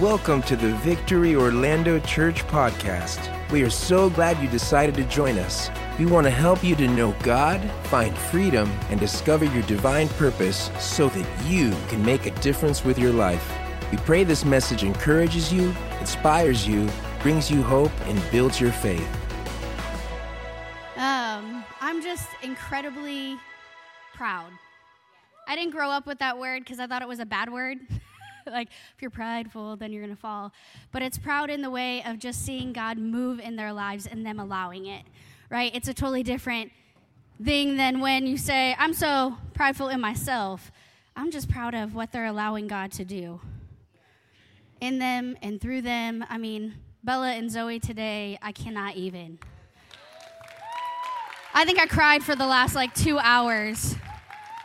[0.00, 3.30] Welcome to the Victory Orlando Church podcast.
[3.52, 5.70] We are so glad you decided to join us.
[6.00, 10.68] We want to help you to know God, find freedom, and discover your divine purpose
[10.80, 13.48] so that you can make a difference with your life.
[13.92, 16.90] We pray this message encourages you, inspires you,
[17.22, 19.08] brings you hope, and builds your faith.
[20.96, 23.38] Um, I'm just incredibly
[24.12, 24.50] proud.
[25.46, 27.78] I didn't grow up with that word because I thought it was a bad word.
[28.50, 30.52] like, if you're prideful, then you're going to fall.
[30.92, 34.24] But it's proud in the way of just seeing God move in their lives and
[34.24, 35.04] them allowing it,
[35.50, 35.74] right?
[35.74, 36.72] It's a totally different
[37.42, 40.70] thing than when you say, I'm so prideful in myself.
[41.16, 43.40] I'm just proud of what they're allowing God to do
[44.80, 46.24] in them and through them.
[46.28, 49.38] I mean, Bella and Zoe today, I cannot even.
[51.54, 53.94] I think I cried for the last like two hours.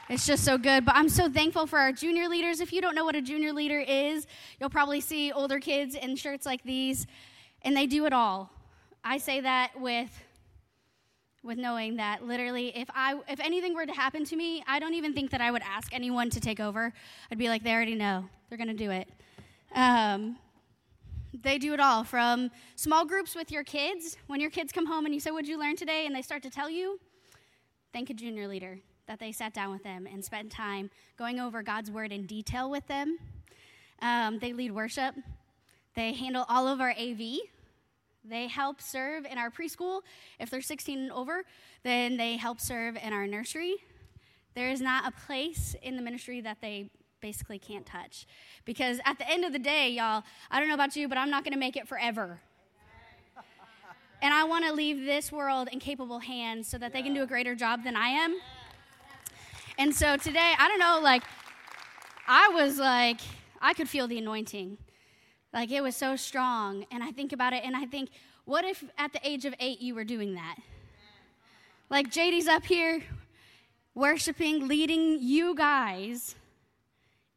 [0.10, 0.86] It's just so good.
[0.86, 2.62] But I'm so thankful for our junior leaders.
[2.62, 4.26] If you don't know what a junior leader is,
[4.60, 7.06] you'll probably see older kids in shirts like these,
[7.62, 8.50] and they do it all.
[9.04, 10.10] I say that with
[11.44, 14.96] with knowing that literally if I if anything were to happen to me, I don't
[14.96, 16.92] even think that I would ask anyone to take over.
[17.32, 18.28] I'd be like, they already know.
[18.50, 19.08] They're gonna do it.
[19.76, 20.38] Um,
[21.40, 24.18] they do it all from small groups with your kids.
[24.26, 26.08] When your kids come home and you say, What'd you learn today?
[26.08, 27.00] and they start to tell you,
[27.94, 28.80] thank a junior leader
[29.10, 32.70] that they sat down with them and spent time going over God's word in detail
[32.70, 33.18] with them.
[34.04, 35.16] Um, they lead worship,
[35.96, 37.40] they handle all of our AV.
[38.24, 40.02] They help serve in our preschool.
[40.40, 41.44] If they're 16 and over,
[41.84, 43.78] then they help serve in our nursery.
[44.54, 48.28] There is not a place in the ministry that they basically can't touch.
[48.66, 51.32] Because at the end of the day, y'all, I don't know about you, but I'm
[51.32, 52.42] not going to make it forever.
[54.22, 57.24] And I want to leave this world in capable hands so that they can do
[57.24, 58.38] a greater job than I am.
[59.80, 61.24] And so today, I don't know, like,
[62.28, 63.22] I was like,
[63.62, 64.78] I could feel the anointing.
[65.54, 66.86] Like, it was so strong.
[66.92, 68.10] And I think about it and I think,
[68.44, 70.58] what if at the age of eight you were doing that?
[71.90, 73.04] Like, JD's up here
[73.96, 76.36] worshiping, leading you guys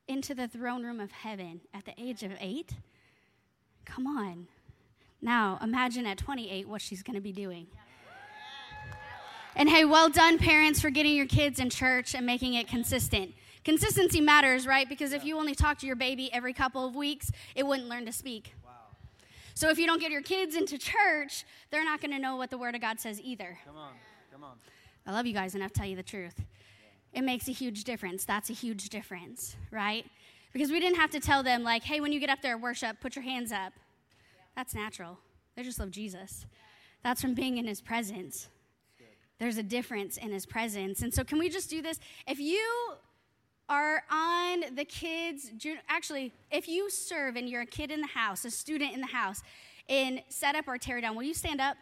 [0.09, 2.73] into the throne room of heaven at the age of eight?
[3.85, 4.49] Come on.
[5.21, 7.69] Now, imagine at 28 what she's going to be doing.
[9.55, 13.35] And hey, well done, parents, for getting your kids in church and making it consistent.
[13.65, 14.89] Consistency matters, right?
[14.89, 18.07] Because if you only talk to your baby every couple of weeks, it wouldn't learn
[18.07, 18.55] to speak.
[18.65, 18.71] Wow.
[19.55, 22.51] So if you don't get your kids into church, they're not going to know what
[22.51, 23.59] the Word of God says either.
[23.67, 23.93] Come on,
[24.33, 24.57] come on.
[25.07, 26.35] I love you guys enough to tell you the truth.
[26.39, 27.21] Yeah.
[27.21, 28.25] It makes a huge difference.
[28.25, 30.07] That's a huge difference, right?
[30.53, 33.01] Because we didn't have to tell them, like, hey, when you get up there worship,
[33.01, 33.73] put your hands up.
[33.75, 34.45] Yeah.
[34.57, 35.19] That's natural.
[35.57, 36.47] They just love Jesus.
[37.05, 38.49] That's from being in His presence
[39.43, 41.03] there's a difference in his presence.
[41.03, 41.99] And so, can we just do this?
[42.29, 42.95] If you
[43.69, 45.51] are on the kids,
[45.89, 49.09] actually, if you serve and you're a kid in the house, a student in the
[49.09, 49.43] house,
[49.89, 51.77] in set up or tear down, will you stand up?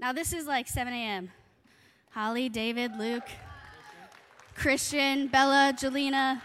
[0.00, 1.30] Now, this is like 7 a.m.
[2.10, 3.28] Holly, David, Luke,
[4.56, 6.42] Christian, Bella, Jelena,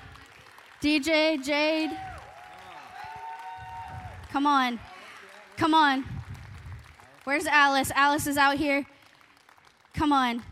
[0.82, 1.98] DJ, Jade.
[4.32, 4.80] Come on.
[5.56, 6.06] Come on.
[7.24, 7.92] Where's Alice?
[7.96, 8.86] Alice is out here.
[9.98, 10.44] Come on.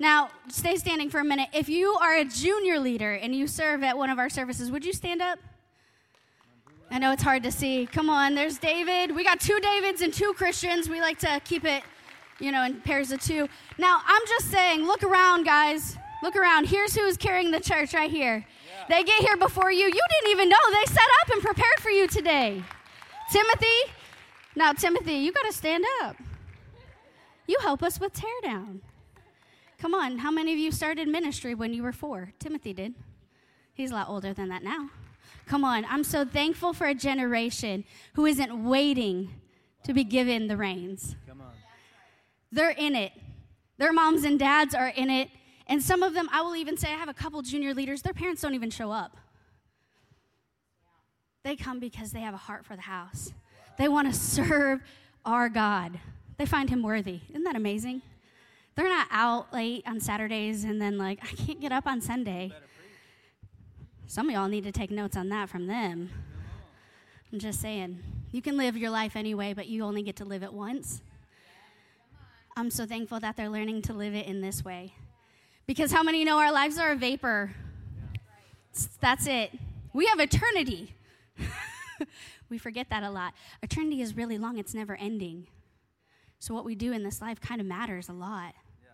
[0.00, 1.48] Now, stay standing for a minute.
[1.52, 4.84] If you are a junior leader and you serve at one of our services, would
[4.84, 5.38] you stand up?
[6.90, 7.86] I know it's hard to see.
[7.86, 9.14] Come on, there's David.
[9.14, 10.88] We got two Davids and two Christians.
[10.88, 11.84] We like to keep it,
[12.40, 13.48] you know, in pairs of two.
[13.78, 15.96] Now, I'm just saying, look around, guys.
[16.24, 16.66] Look around.
[16.66, 18.44] Here's who's carrying the church right here.
[18.44, 18.84] Yeah.
[18.88, 19.84] They get here before you.
[19.84, 20.56] You didn't even know.
[20.72, 22.60] They set up and prepared for you today.
[23.30, 23.92] Timothy.
[24.56, 26.16] Now, Timothy, you got to stand up.
[27.50, 28.78] You help us with teardown.
[29.76, 32.32] Come on, how many of you started ministry when you were four?
[32.38, 32.94] Timothy did.
[33.74, 34.90] He's a lot older than that now.
[35.46, 37.82] Come on, I'm so thankful for a generation
[38.14, 39.34] who isn't waiting
[39.82, 41.16] to be given the reins.
[41.26, 41.50] Come on.
[42.52, 43.10] They're in it.
[43.78, 45.28] Their moms and dads are in it.
[45.66, 48.14] And some of them, I will even say, I have a couple junior leaders, their
[48.14, 49.16] parents don't even show up.
[51.42, 53.32] They come because they have a heart for the house.
[53.76, 54.82] They want to serve
[55.24, 55.98] our God.
[56.40, 57.20] They find him worthy.
[57.28, 58.00] Isn't that amazing?
[58.74, 62.50] They're not out late on Saturdays and then, like, I can't get up on Sunday.
[64.06, 66.08] Some of y'all need to take notes on that from them.
[67.30, 68.02] I'm just saying,
[68.32, 71.02] you can live your life anyway, but you only get to live it once.
[72.56, 74.94] I'm so thankful that they're learning to live it in this way.
[75.66, 77.50] Because how many know our lives are a vapor?
[79.02, 79.52] That's it.
[79.92, 80.94] We have eternity.
[82.48, 83.34] we forget that a lot.
[83.62, 85.46] Eternity is really long, it's never ending.
[86.40, 88.54] So, what we do in this life kind of matters a lot.
[88.82, 88.88] Yeah.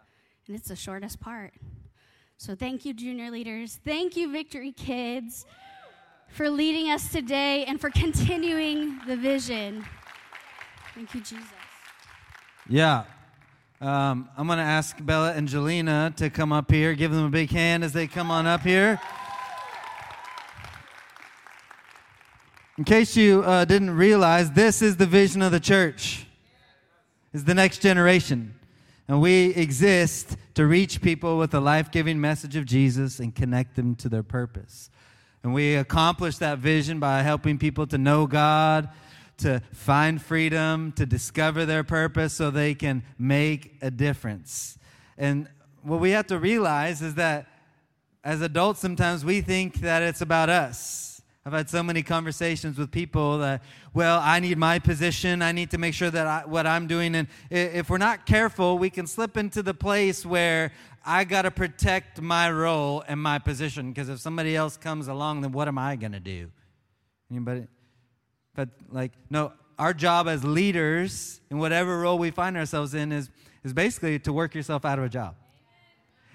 [0.48, 1.54] And it's the shortest part.
[2.38, 3.78] So, thank you, junior leaders.
[3.84, 5.46] Thank you, Victory Kids.
[6.28, 9.84] for leading us today and for continuing the vision.
[10.92, 11.46] Thank you, Jesus.
[12.68, 13.04] Yeah.
[13.80, 16.94] Um, I'm going to ask Bella and Jelena to come up here.
[16.94, 19.00] Give them a big hand as they come on up here.
[22.76, 26.25] In case you uh, didn't realize, this is the vision of the church.
[27.36, 28.54] Is the next generation.
[29.08, 33.76] And we exist to reach people with the life giving message of Jesus and connect
[33.76, 34.88] them to their purpose.
[35.42, 38.88] And we accomplish that vision by helping people to know God,
[39.36, 44.78] to find freedom, to discover their purpose so they can make a difference.
[45.18, 45.46] And
[45.82, 47.48] what we have to realize is that
[48.24, 51.15] as adults, sometimes we think that it's about us
[51.46, 53.62] I've had so many conversations with people that,
[53.94, 55.42] well, I need my position.
[55.42, 57.14] I need to make sure that I, what I'm doing.
[57.14, 60.72] And if we're not careful, we can slip into the place where
[61.04, 63.92] I got to protect my role and my position.
[63.92, 66.50] Because if somebody else comes along, then what am I going to do?
[67.30, 67.68] Anybody?
[68.56, 73.30] But, like, no, our job as leaders in whatever role we find ourselves in is,
[73.62, 75.36] is basically to work yourself out of a job.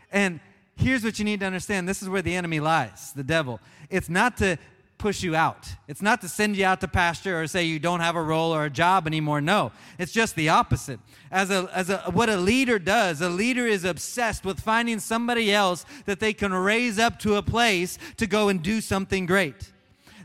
[0.09, 0.39] And
[0.77, 3.59] here's what you need to understand this is where the enemy lies, the devil.
[3.89, 4.57] It's not to
[5.01, 5.67] push you out.
[5.87, 8.53] It's not to send you out to pasture or say you don't have a role
[8.53, 9.41] or a job anymore.
[9.41, 10.99] No, it's just the opposite.
[11.31, 15.51] As a, as a, what a leader does, a leader is obsessed with finding somebody
[15.51, 19.71] else that they can raise up to a place to go and do something great.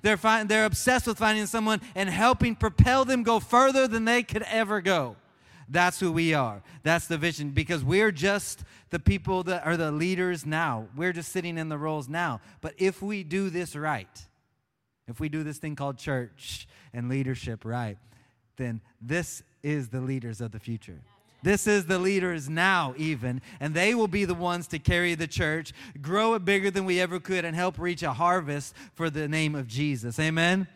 [0.02, 4.23] They're, find, they're obsessed with finding someone and helping propel them go further than they
[4.23, 5.17] could ever go.
[5.70, 6.62] That's who we are.
[6.82, 10.87] That's the vision because we're just the people that are the leaders now.
[10.94, 12.43] We're just sitting in the roles now.
[12.61, 14.25] But if we do this right,
[15.08, 17.99] if we do this thing called church and leadership right,
[18.56, 21.00] then this is the leaders of the future.
[21.43, 25.26] This is the leaders now, even, and they will be the ones to carry the
[25.26, 29.29] church, grow it bigger than we ever could, and help reach a harvest for the
[29.29, 30.19] name of Jesus.
[30.19, 30.67] Amen?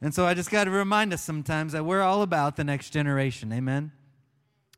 [0.00, 2.90] And so I just got to remind us sometimes that we're all about the next
[2.90, 3.52] generation.
[3.52, 3.92] Amen?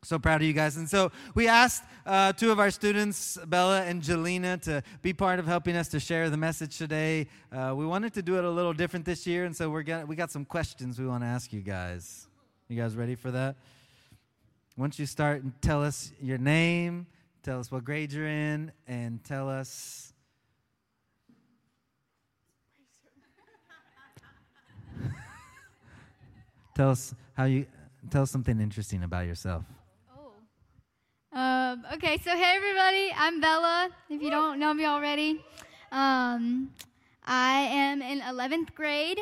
[0.03, 0.77] So proud of you guys.
[0.77, 5.39] And so we asked uh, two of our students, Bella and Jelena, to be part
[5.39, 7.27] of helping us to share the message today.
[7.51, 10.07] Uh, we wanted to do it a little different this year, and so we're got,
[10.07, 12.27] we got some questions we want to ask you guys.
[12.69, 13.55] You guys ready for that?
[14.77, 17.07] Once you start and tell us your name,
[17.41, 20.13] tell us what grade you're in, and tell us.
[26.75, 27.65] tell us how you
[28.11, 29.63] tell us something interesting about yourself.
[31.37, 33.89] Um, okay, so hey everybody, I'm Bella.
[34.09, 35.45] If you don't know me already,
[35.91, 36.71] um,
[37.23, 39.19] I am in 11th grade,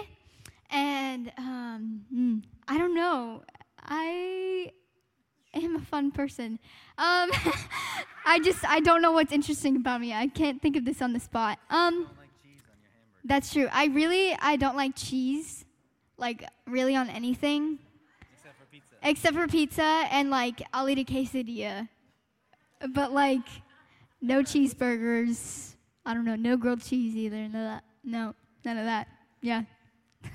[0.72, 2.38] and um, hmm,
[2.70, 3.44] I don't know.
[3.84, 4.72] I
[5.54, 6.58] am a fun person.
[6.98, 7.32] Um,
[8.26, 10.14] I just I don't know what's interesting about me.
[10.14, 11.60] I can't think of this on the spot.
[11.70, 12.10] Um,
[13.26, 13.68] that's true.
[13.74, 15.66] I really I don't like cheese,
[16.18, 17.80] like really on anything.
[18.32, 18.96] Except for pizza.
[19.04, 21.90] Except for pizza, and like I'll eat a quesadilla
[22.94, 23.48] but like
[24.22, 25.76] no cheeseburgers.
[26.06, 27.38] I don't know, no grilled cheese either.
[27.38, 27.84] None of that.
[28.04, 29.08] No, none of that.
[29.42, 29.64] Yeah.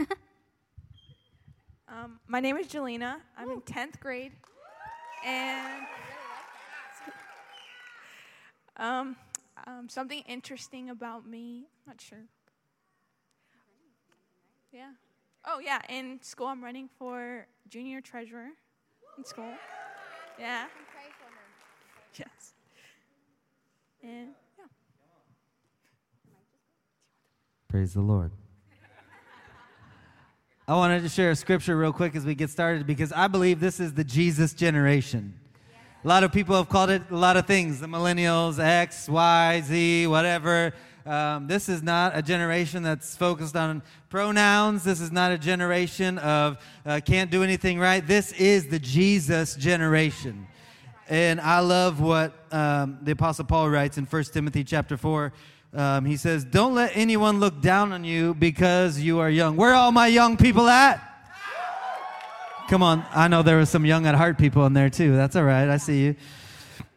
[1.88, 3.16] um, my name is Jelena.
[3.36, 4.32] I'm in 10th grade.
[5.24, 5.86] And
[8.76, 9.16] um,
[9.66, 12.24] um, something interesting about me, not sure.
[14.72, 14.92] Yeah.
[15.44, 15.80] Oh, yeah.
[15.88, 18.48] In school, I'm running for junior treasurer
[19.18, 19.52] in school.
[20.38, 20.66] Yeah.
[22.18, 22.28] Yes.
[24.02, 24.64] And yeah.
[27.68, 28.32] Praise the Lord.
[30.66, 33.58] I wanted to share a scripture real quick as we get started because I believe
[33.58, 35.34] this is the Jesus generation.
[36.04, 39.62] A lot of people have called it a lot of things the millennials, X, Y,
[39.64, 40.72] Z, whatever.
[41.04, 44.84] Um, this is not a generation that's focused on pronouns.
[44.84, 48.06] This is not a generation of uh, can't do anything right.
[48.06, 50.46] This is the Jesus generation.
[51.10, 55.32] And I love what um, the Apostle Paul writes in 1 Timothy chapter 4.
[55.74, 59.56] Um, he says, Don't let anyone look down on you because you are young.
[59.56, 61.04] Where are all my young people at?
[62.68, 63.04] Come on.
[63.10, 65.16] I know there were some young at heart people in there too.
[65.16, 65.68] That's all right.
[65.68, 66.16] I see you.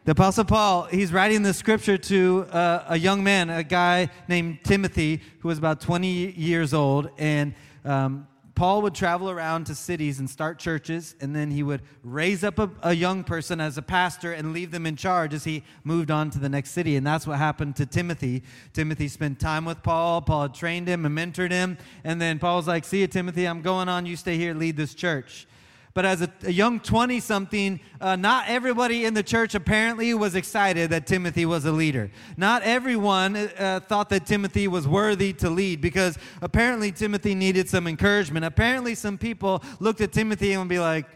[0.04, 4.60] The Apostle Paul, he's writing the scripture to uh, a young man, a guy named
[4.62, 7.10] Timothy, who was about 20 years old.
[7.18, 7.52] And
[7.84, 12.44] um, Paul would travel around to cities and start churches, and then he would raise
[12.44, 15.64] up a, a, young person as a pastor and leave them in charge as he
[15.82, 16.94] moved on to the next city.
[16.94, 18.44] And that's what happened to Timothy.
[18.72, 20.22] Timothy spent time with Paul.
[20.22, 21.78] Paul had trained him and mentored him.
[22.04, 24.06] And then Paul was like, See you, Timothy, I'm going on.
[24.06, 25.48] You stay here, lead this church.
[25.94, 30.34] But as a, a young 20 something, uh, not everybody in the church apparently was
[30.34, 32.10] excited that Timothy was a leader.
[32.36, 37.86] Not everyone uh, thought that Timothy was worthy to lead because apparently Timothy needed some
[37.86, 38.44] encouragement.
[38.44, 41.06] Apparently, some people looked at Timothy and would be like,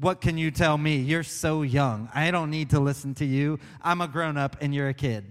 [0.00, 0.96] What can you tell me?
[0.96, 2.08] You're so young.
[2.14, 3.58] I don't need to listen to you.
[3.82, 5.26] I'm a grown up and you're a kid.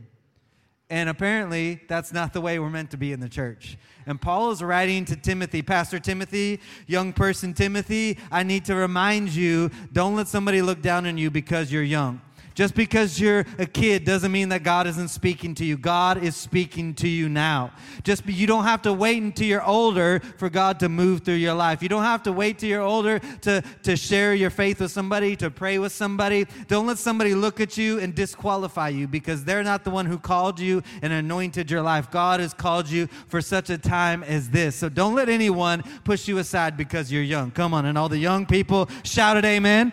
[0.90, 3.78] And apparently, that's not the way we're meant to be in the church.
[4.06, 9.30] And Paul is writing to Timothy, Pastor Timothy, young person Timothy, I need to remind
[9.30, 12.22] you don't let somebody look down on you because you're young.
[12.54, 15.78] Just because you're a kid doesn't mean that God isn't speaking to you.
[15.78, 17.72] God is speaking to you now.
[18.04, 21.54] Just you don't have to wait until you're older for God to move through your
[21.54, 21.82] life.
[21.82, 25.36] You don't have to wait till you're older to, to share your faith with somebody,
[25.38, 26.46] to pray with somebody.
[26.68, 30.20] Don't let somebody look at you and disqualify you because they're not the one who
[30.20, 32.12] called you and anointed your life.
[32.12, 34.76] God has called you for such a time as this.
[34.76, 37.52] So don't let anyone push you aside because you're young.
[37.52, 39.92] Come on, and all the young people shouted amen.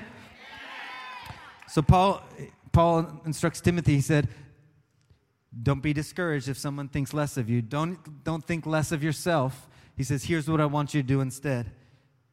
[1.70, 2.20] So Paul,
[2.72, 4.28] Paul instructs Timothy, he said,
[5.62, 7.62] Don't be discouraged if someone thinks less of you.
[7.62, 9.68] Don't, don't think less of yourself.
[9.96, 11.70] He says, Here's what I want you to do instead.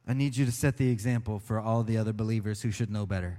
[0.08, 3.06] I need you to set the example for all the other believers who should know
[3.06, 3.38] better.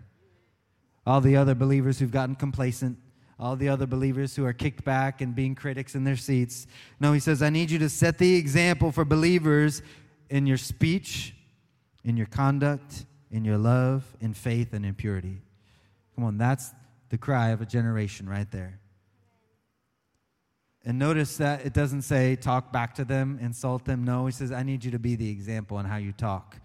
[1.04, 2.96] All the other believers who've gotten complacent,
[3.40, 6.68] all the other believers who are kicked back and being critics in their seats.
[7.00, 9.82] No, he says, I need you to set the example for believers
[10.30, 11.34] in your speech,
[12.04, 15.40] in your conduct, in your love, in faith, and in purity.
[16.18, 16.74] Come on, that's
[17.10, 18.80] the cry of a generation right there.
[20.84, 24.02] And notice that it doesn't say talk back to them, insult them.
[24.02, 26.56] No, he says, I need you to be the example on how you talk.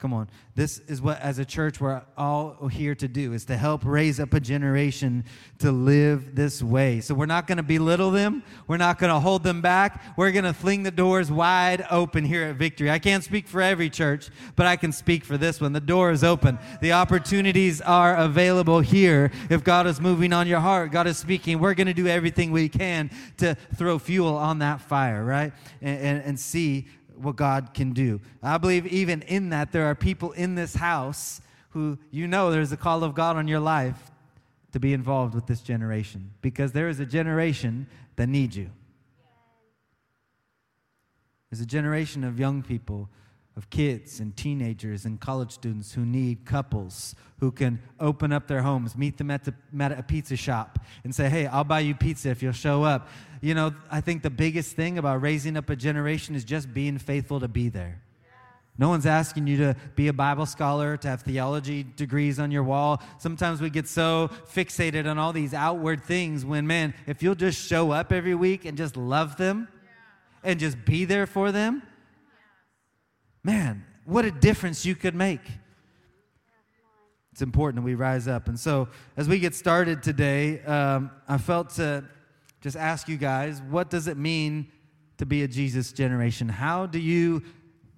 [0.00, 0.30] Come on.
[0.54, 4.18] This is what, as a church, we're all here to do, is to help raise
[4.18, 5.24] up a generation
[5.58, 7.02] to live this way.
[7.02, 8.42] So we're not going to belittle them.
[8.66, 10.02] We're not going to hold them back.
[10.16, 12.90] We're going to fling the doors wide open here at Victory.
[12.90, 15.74] I can't speak for every church, but I can speak for this one.
[15.74, 16.58] The door is open.
[16.80, 19.30] The opportunities are available here.
[19.50, 22.52] If God is moving on your heart, God is speaking, we're going to do everything
[22.52, 25.52] we can to throw fuel on that fire, right?
[25.82, 26.88] And, and, and see
[27.20, 28.20] what God can do.
[28.42, 32.72] I believe even in that, there are people in this house who you know there's
[32.72, 34.10] a call of God on your life
[34.72, 37.86] to be involved with this generation because there is a generation
[38.16, 38.70] that needs you.
[41.50, 43.08] There's a generation of young people
[43.56, 48.62] of kids and teenagers and college students who need couples who can open up their
[48.62, 51.94] homes, meet them at, the, at a pizza shop, and say, Hey, I'll buy you
[51.94, 53.08] pizza if you'll show up.
[53.40, 56.98] You know, I think the biggest thing about raising up a generation is just being
[56.98, 58.02] faithful to be there.
[58.78, 62.62] No one's asking you to be a Bible scholar, to have theology degrees on your
[62.62, 63.02] wall.
[63.18, 67.60] Sometimes we get so fixated on all these outward things when, man, if you'll just
[67.66, 69.68] show up every week and just love them
[70.42, 71.82] and just be there for them,
[73.42, 75.40] Man, what a difference you could make.
[77.32, 78.48] It's important that we rise up.
[78.48, 82.04] And so, as we get started today, um, I felt to
[82.60, 84.70] just ask you guys what does it mean
[85.18, 86.48] to be a Jesus generation?
[86.48, 87.42] How do you,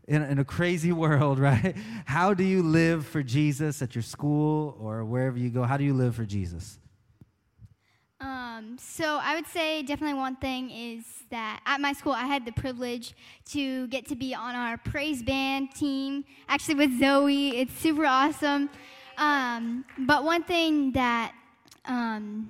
[0.09, 1.77] in, in a crazy world, right?
[2.05, 5.63] How do you live for Jesus at your school or wherever you go?
[5.63, 6.79] How do you live for Jesus?
[8.21, 12.45] Um, so I would say definitely one thing is that at my school I had
[12.45, 13.15] the privilege
[13.51, 17.61] to get to be on our praise band team, actually with Zoe.
[17.61, 18.71] It's super awesome.
[19.19, 21.35] Um, but one thing that
[21.85, 22.49] um,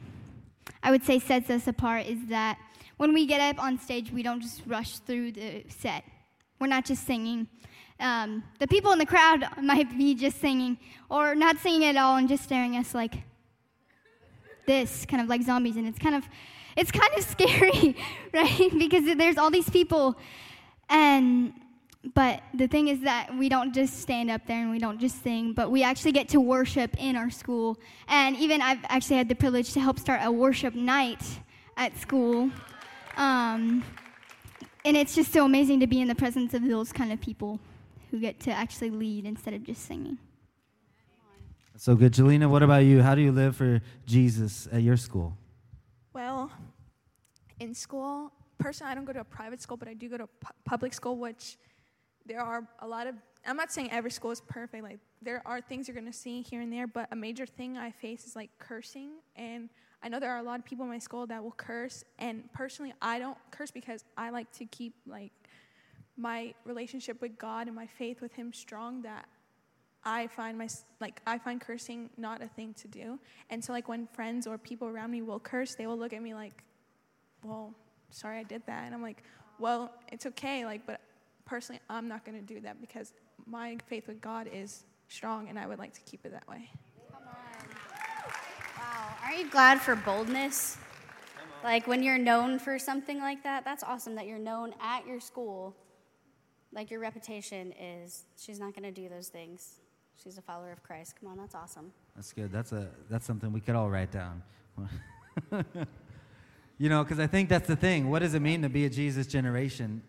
[0.83, 2.59] I would say sets us apart is that
[2.97, 6.05] when we get up on stage, we don't just rush through the set.
[6.59, 7.49] We're not just singing.
[8.01, 12.17] Um, the people in the crowd might be just singing or not singing at all
[12.17, 13.15] and just staring at us like,
[14.67, 16.25] this, kind of like zombies, and it's kind of
[16.77, 17.97] it's kind of scary,
[18.35, 18.71] right?
[18.79, 20.17] because there's all these people,
[20.89, 21.53] and
[22.15, 25.23] but the thing is that we don't just stand up there and we don't just
[25.23, 27.79] sing, but we actually get to worship in our school.
[28.09, 31.23] And even I've actually had the privilege to help start a worship night
[31.77, 32.51] at school.
[33.17, 33.85] Um,
[34.85, 37.61] and it's just so amazing to be in the presence of those kind of people
[38.11, 40.19] who get to actually lead instead of just singing.
[41.77, 42.13] So good.
[42.13, 43.01] Jelena, what about you?
[43.01, 45.37] How do you live for Jesus at your school?
[46.13, 46.51] Well,
[47.61, 50.27] in school, personally, I don't go to a private school, but I do go to
[50.27, 51.57] pu- public school, which
[52.27, 53.15] there are a lot of,
[53.47, 54.83] I'm not saying every school is perfect.
[54.83, 57.77] Like, there are things you're going to see here and there, but a major thing
[57.77, 59.13] I face is like cursing.
[59.37, 59.69] And
[60.03, 62.05] I know there are a lot of people in my school that will curse.
[62.19, 65.33] And personally, I don't curse because I like to keep like
[66.17, 69.27] my relationship with God and my faith with Him strong that
[70.05, 70.69] I find my
[71.01, 73.19] like I find cursing not a thing to do.
[73.51, 76.23] And so like when friends or people around me will curse, they will look at
[76.23, 76.65] me like,
[77.45, 77.73] "Well,
[78.11, 79.23] sorry I did that." And I'm like,
[79.61, 81.01] "Well, it's okay." Like, but
[81.45, 83.13] personally, I'm not going to do that because
[83.47, 86.71] my faith with God is strong, and I would like to keep it that way.
[87.11, 87.33] Come on.
[88.79, 89.17] Wow.
[89.25, 90.79] Aren't you glad for boldness?
[91.65, 95.21] Like when you're known for something like that, that's awesome that you're known at your
[95.21, 95.77] school.
[96.73, 99.81] Like your reputation is, she's not going to do those things.
[100.23, 101.15] She's a follower of Christ.
[101.21, 101.93] Come on, that's awesome.
[102.15, 102.53] That's good.
[102.53, 104.43] That's a that's something we could all write down.
[106.79, 108.11] you know, because I think that's the thing.
[108.11, 110.03] What does it mean to be a Jesus generation?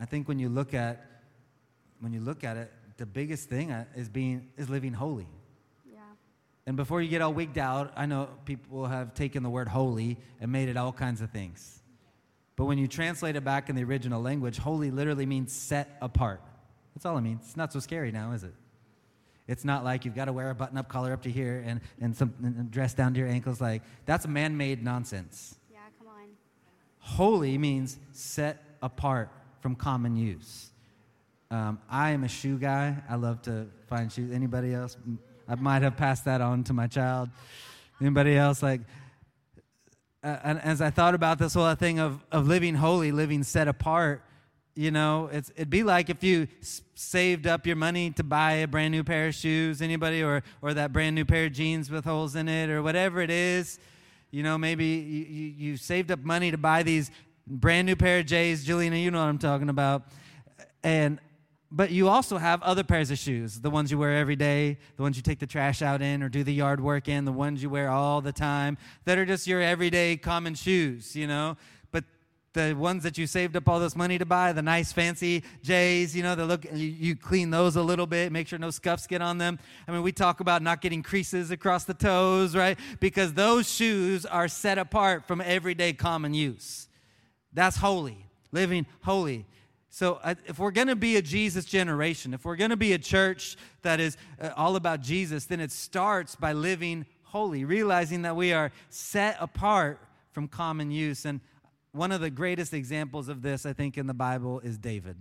[0.00, 1.06] I think when you look at
[2.00, 5.28] when you look at it, the biggest thing uh, is being is living holy.
[5.86, 5.98] Yeah.
[6.66, 10.16] And before you get all wigged out, I know people have taken the word holy
[10.40, 11.82] and made it all kinds of things.
[12.56, 16.42] But when you translate it back in the original language, holy literally means set apart.
[16.94, 17.42] That's all it means.
[17.44, 18.54] It's not so scary now, is it?
[19.46, 21.80] It's not like you've got to wear a button up collar up to here and,
[22.00, 23.60] and some and dress down to your ankles.
[23.60, 25.56] Like, that's man made nonsense.
[25.70, 26.28] Yeah, come on.
[26.98, 30.70] Holy means set apart from common use.
[31.50, 32.96] Um, I am a shoe guy.
[33.08, 34.32] I love to find shoes.
[34.32, 34.96] Anybody else?
[35.48, 37.28] I might have passed that on to my child.
[38.00, 38.62] Anybody else?
[38.62, 38.82] Like,
[40.22, 43.68] uh, and as I thought about this whole thing of, of living holy, living set
[43.68, 44.22] apart,
[44.76, 46.46] you know, it's, it'd be like if you
[46.94, 50.72] saved up your money to buy a brand new pair of shoes, anybody, or, or
[50.74, 53.78] that brand new pair of jeans with holes in it, or whatever it is.
[54.30, 57.10] You know, maybe you, you, you saved up money to buy these
[57.46, 58.64] brand new pair of J's.
[58.64, 60.04] Juliana, you know what I'm talking about.
[60.82, 61.18] And
[61.72, 65.02] but you also have other pairs of shoes the ones you wear every day the
[65.02, 67.62] ones you take the trash out in or do the yard work in the ones
[67.62, 71.56] you wear all the time that are just your everyday common shoes you know
[71.92, 72.04] but
[72.54, 76.14] the ones that you saved up all this money to buy the nice fancy j's
[76.16, 79.06] you know that look you, you clean those a little bit make sure no scuffs
[79.06, 82.78] get on them i mean we talk about not getting creases across the toes right
[82.98, 86.88] because those shoes are set apart from everyday common use
[87.52, 89.46] that's holy living holy
[89.92, 92.92] so, uh, if we're going to be a Jesus generation, if we're going to be
[92.92, 98.22] a church that is uh, all about Jesus, then it starts by living holy, realizing
[98.22, 99.98] that we are set apart
[100.30, 101.24] from common use.
[101.24, 101.40] And
[101.90, 105.16] one of the greatest examples of this, I think, in the Bible is David,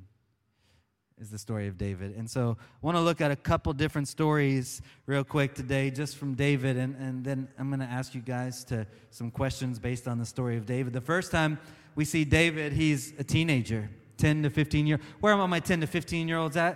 [1.20, 2.16] is the story of David.
[2.16, 6.15] And so, I want to look at a couple different stories real quick today, just
[6.15, 6.78] from David.
[6.78, 10.28] And, and then I'm going to ask you guys to some questions based on the
[10.28, 10.94] story of David.
[10.94, 11.58] The first time
[12.00, 13.90] we see David, he's a teenager.
[14.20, 16.74] 10 to 15 year where are all my 10 to 15 year olds at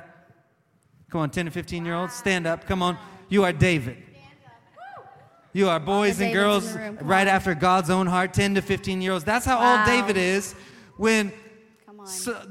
[1.09, 3.97] come on 10 to 15 year olds stand up come on you are david
[5.51, 8.55] you are boys and girls in the room, come right after god's own heart 10
[8.55, 9.77] to 15 year olds that's how Wow.
[9.79, 10.53] old david is
[10.95, 11.33] when
[11.85, 12.07] Come on.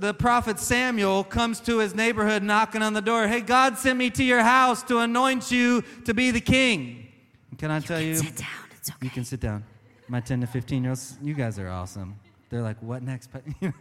[0.06, 4.10] The prophet samuel comes to his neighborhood knocking on the door hey god sent me
[4.10, 7.08] to your house to anoint you to be the king
[7.50, 8.48] And can i tell you Sit down.
[8.76, 8.98] It's okay.
[9.06, 9.64] you can sit down.
[10.08, 12.16] My 10 to 15 year olds, you guys are awesome.
[12.52, 13.30] They're like, what next?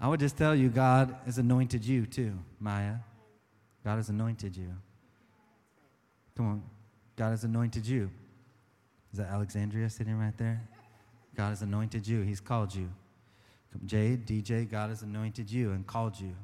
[0.00, 2.96] I would just tell you, God has anointed you too, Maya.
[3.82, 4.74] God has anointed you.
[6.36, 6.62] Come on.
[7.16, 8.10] God has anointed you.
[9.10, 10.60] Is that Alexandria sitting right there?
[11.34, 12.20] God has anointed you.
[12.20, 12.90] He's called you.
[13.86, 16.36] Jade, DJ, God has anointed you and called you.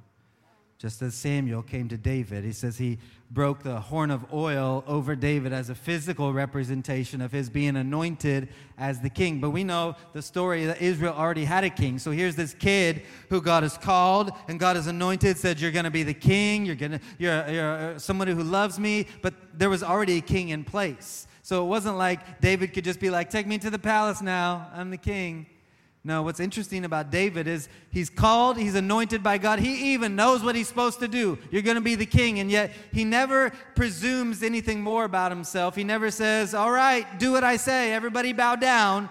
[0.78, 2.98] Just as Samuel came to David, he says he
[3.30, 8.48] broke the horn of oil over David as a physical representation of his being anointed
[8.76, 9.40] as the king.
[9.40, 11.98] But we know the story that Israel already had a king.
[11.98, 15.84] So here's this kid who God has called and God has anointed, said, You're going
[15.84, 19.06] to be the king, you're, gonna, you're, you're uh, somebody who loves me.
[19.22, 21.26] But there was already a king in place.
[21.42, 24.70] So it wasn't like David could just be like, Take me to the palace now,
[24.74, 25.46] I'm the king.
[26.06, 29.58] No, what's interesting about David is he's called, he's anointed by God.
[29.58, 31.38] He even knows what he's supposed to do.
[31.50, 32.40] You're going to be the king.
[32.40, 35.74] And yet he never presumes anything more about himself.
[35.74, 37.94] He never says, All right, do what I say.
[37.94, 39.08] Everybody bow down.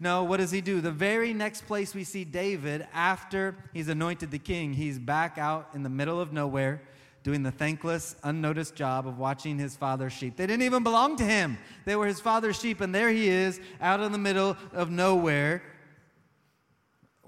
[0.00, 0.80] No, what does he do?
[0.80, 5.70] The very next place we see David after he's anointed the king, he's back out
[5.72, 6.82] in the middle of nowhere
[7.22, 10.36] doing the thankless, unnoticed job of watching his father's sheep.
[10.36, 12.80] They didn't even belong to him, they were his father's sheep.
[12.80, 15.62] And there he is out in the middle of nowhere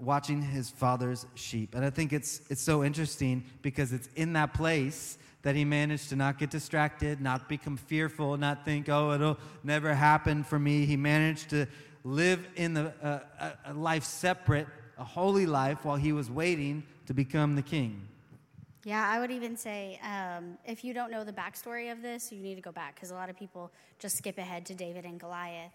[0.01, 1.75] watching his father's sheep.
[1.75, 6.09] And I think it's, it's so interesting because it's in that place that he managed
[6.09, 10.85] to not get distracted, not become fearful, not think, oh, it'll never happen for me.
[10.87, 11.67] He managed to
[12.03, 14.67] live in the, uh, a, life separate,
[14.99, 18.09] a holy life, while he was waiting to become the king.
[18.85, 22.39] Yeah, I would even say um, if you don't know the backstory of this, you
[22.39, 25.19] need to go back because a lot of people just skip ahead to David and
[25.19, 25.73] Goliath.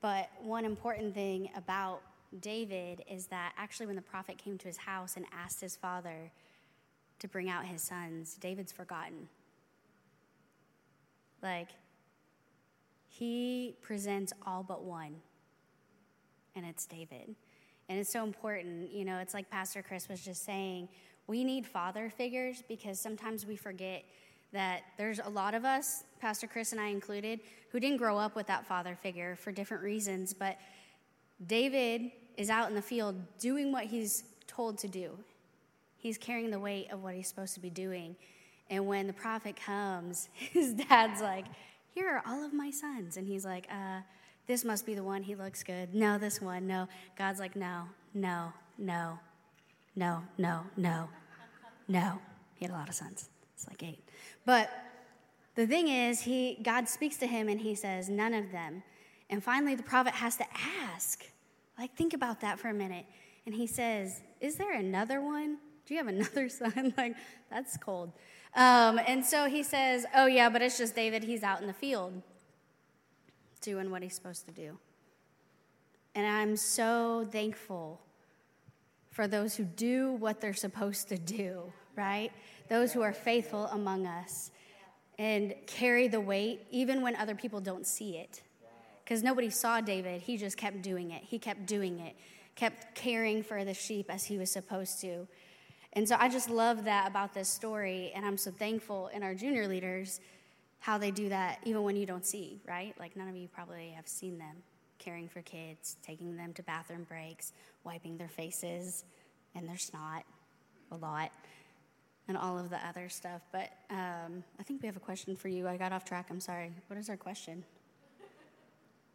[0.00, 2.02] But one important thing about
[2.40, 6.30] David is that actually, when the prophet came to his house and asked his father
[7.20, 9.28] to bring out his sons, David's forgotten.
[11.42, 11.68] Like,
[13.06, 15.16] he presents all but one,
[16.56, 17.34] and it's David.
[17.88, 18.92] And it's so important.
[18.92, 20.88] You know, it's like Pastor Chris was just saying
[21.26, 24.04] we need father figures because sometimes we forget
[24.52, 28.36] that there's a lot of us, Pastor Chris and I included, who didn't grow up
[28.36, 30.32] with that father figure for different reasons.
[30.32, 30.58] But
[31.46, 35.18] David is out in the field doing what he's told to do.
[35.96, 38.16] He's carrying the weight of what he's supposed to be doing.
[38.70, 41.46] And when the prophet comes, his dad's like,
[41.94, 43.16] Here are all of my sons.
[43.16, 44.00] And he's like, uh,
[44.46, 45.22] This must be the one.
[45.22, 45.94] He looks good.
[45.94, 46.66] No, this one.
[46.66, 46.88] No.
[47.16, 49.18] God's like, No, no, no,
[49.96, 51.08] no, no, no,
[51.88, 52.18] no.
[52.54, 53.28] He had a lot of sons.
[53.54, 54.08] It's like eight.
[54.44, 54.70] But
[55.54, 58.82] the thing is, he, God speaks to him and he says, None of them.
[59.30, 60.44] And finally, the prophet has to
[60.92, 61.24] ask,
[61.78, 63.06] like, think about that for a minute.
[63.46, 65.58] And he says, Is there another one?
[65.86, 66.94] Do you have another son?
[66.96, 67.16] like,
[67.50, 68.12] that's cold.
[68.54, 71.24] Um, and so he says, Oh, yeah, but it's just David.
[71.24, 72.22] He's out in the field
[73.60, 74.78] doing what he's supposed to do.
[76.14, 78.00] And I'm so thankful
[79.10, 82.30] for those who do what they're supposed to do, right?
[82.68, 84.50] Those who are faithful among us
[85.18, 88.42] and carry the weight even when other people don't see it.
[89.04, 91.22] Because nobody saw David, he just kept doing it.
[91.22, 92.16] He kept doing it,
[92.54, 95.28] kept caring for the sheep as he was supposed to.
[95.92, 99.34] And so I just love that about this story, and I'm so thankful in our
[99.34, 100.20] junior leaders
[100.80, 102.94] how they do that even when you don't see, right?
[102.98, 104.56] Like none of you probably have seen them
[104.98, 107.52] caring for kids, taking them to bathroom breaks,
[107.84, 109.04] wiping their faces
[109.54, 110.24] and their snot
[110.92, 111.30] a lot,
[112.28, 113.40] and all of the other stuff.
[113.52, 115.66] But um, I think we have a question for you.
[115.68, 116.26] I got off track.
[116.28, 116.72] I'm sorry.
[116.88, 117.64] What is our question?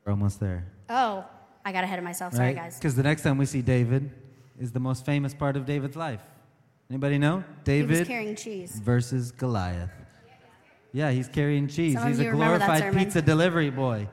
[0.05, 0.65] We're almost there.
[0.89, 1.25] Oh,
[1.63, 2.33] I got ahead of myself.
[2.33, 2.77] Sorry, guys.
[2.77, 4.12] Because the next time we see David
[4.59, 6.21] is the most famous part of David's life.
[6.89, 7.43] Anybody know?
[7.63, 8.79] David carrying cheese.
[8.79, 9.91] versus Goliath.
[10.91, 11.93] Yeah, he's carrying cheese.
[11.93, 14.07] Some he's a you remember that glorified pizza delivery boy.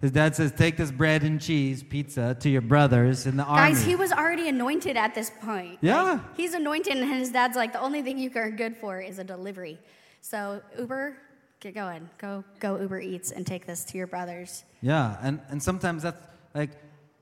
[0.00, 3.74] His dad says, Take this bread and cheese pizza to your brothers in the army.
[3.74, 5.78] Guys, he was already anointed at this point.
[5.80, 6.02] Yeah.
[6.02, 9.18] Like, he's anointed, and his dad's like, the only thing you are good for is
[9.18, 9.78] a delivery.
[10.20, 11.16] So, Uber,
[11.60, 12.08] get going.
[12.18, 14.64] Go, go Uber Eats and take this to your brothers.
[14.80, 16.70] Yeah, and, and sometimes that's like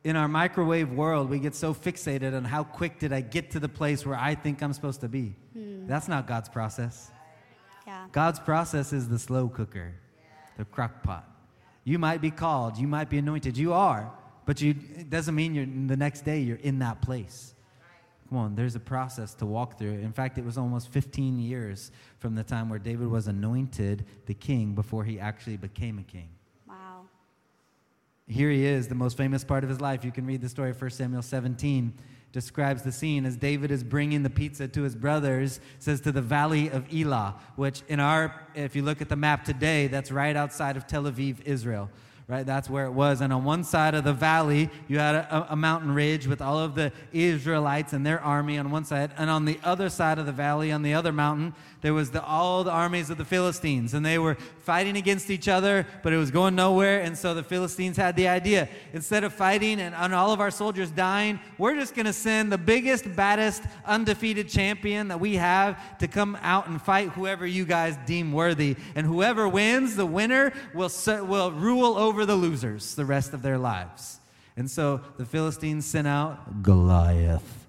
[0.04, 3.60] in our microwave world, we get so fixated on how quick did I get to
[3.60, 5.34] the place where I think I'm supposed to be.
[5.54, 5.86] Hmm.
[5.86, 7.10] That's not God's process.
[7.86, 8.06] Yeah.
[8.12, 9.94] God's process is the slow cooker,
[10.58, 11.28] the crock pot.
[11.84, 14.10] You might be called, you might be anointed, you are,
[14.46, 17.53] but you, it doesn't mean you're the next day you're in that place.
[18.54, 19.92] There's a process to walk through.
[19.92, 24.34] In fact, it was almost 15 years from the time where David was anointed the
[24.34, 26.28] king before he actually became a king.
[26.68, 27.06] Wow.
[28.26, 30.04] Here he is, the most famous part of his life.
[30.04, 31.94] You can read the story of 1 Samuel 17.
[32.32, 36.20] Describes the scene as David is bringing the pizza to his brothers, says to the
[36.20, 40.34] valley of Elah, which in our, if you look at the map today, that's right
[40.34, 41.88] outside of Tel Aviv, Israel.
[42.26, 43.20] Right, that's where it was.
[43.20, 46.58] And on one side of the valley, you had a, a mountain ridge with all
[46.58, 49.10] of the Israelites and their army on one side.
[49.18, 52.24] And on the other side of the valley, on the other mountain, there was the,
[52.24, 53.92] all the armies of the Philistines.
[53.92, 57.02] And they were fighting against each other, but it was going nowhere.
[57.02, 60.50] And so the Philistines had the idea instead of fighting and, and all of our
[60.50, 65.98] soldiers dying, we're just going to send the biggest, baddest, undefeated champion that we have
[65.98, 68.76] to come out and fight whoever you guys deem worthy.
[68.94, 70.90] And whoever wins, the winner, will,
[71.26, 74.20] will rule over the losers the rest of their lives.
[74.56, 77.66] And so the Philistines sent out Goliath.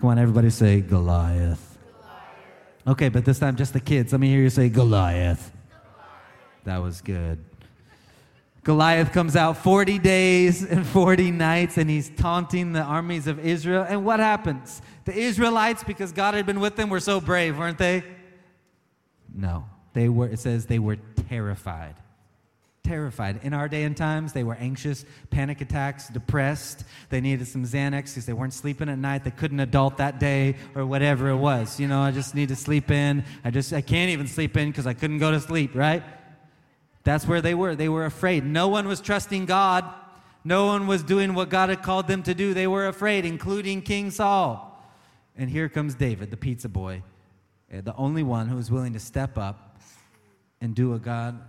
[0.00, 1.78] Come on, everybody say Goliath.
[2.86, 4.12] Okay, but this time just the kids.
[4.12, 5.52] Let me hear you say Goliath.
[6.64, 7.44] That was good.
[8.62, 13.86] Goliath comes out 40 days and 40 nights, and he's taunting the armies of Israel.
[13.88, 14.82] And what happens?
[15.06, 18.04] The Israelites, because God had been with them, were so brave, weren't they?
[19.34, 19.64] No.
[19.92, 20.96] They were, it says they were
[21.28, 21.94] terrified.
[22.90, 23.38] Terrified.
[23.44, 26.82] In our day and times, they were anxious, panic attacks, depressed.
[27.08, 29.22] They needed some Xanax because they weren't sleeping at night.
[29.22, 31.78] They couldn't adult that day or whatever it was.
[31.78, 33.24] You know, I just need to sleep in.
[33.44, 36.02] I just, I can't even sleep in because I couldn't go to sleep, right?
[37.04, 37.76] That's where they were.
[37.76, 38.44] They were afraid.
[38.44, 39.84] No one was trusting God.
[40.42, 42.54] No one was doing what God had called them to do.
[42.54, 44.84] They were afraid, including King Saul.
[45.36, 47.04] And here comes David, the pizza boy,
[47.72, 49.78] uh, the only one who was willing to step up
[50.60, 51.40] and do what God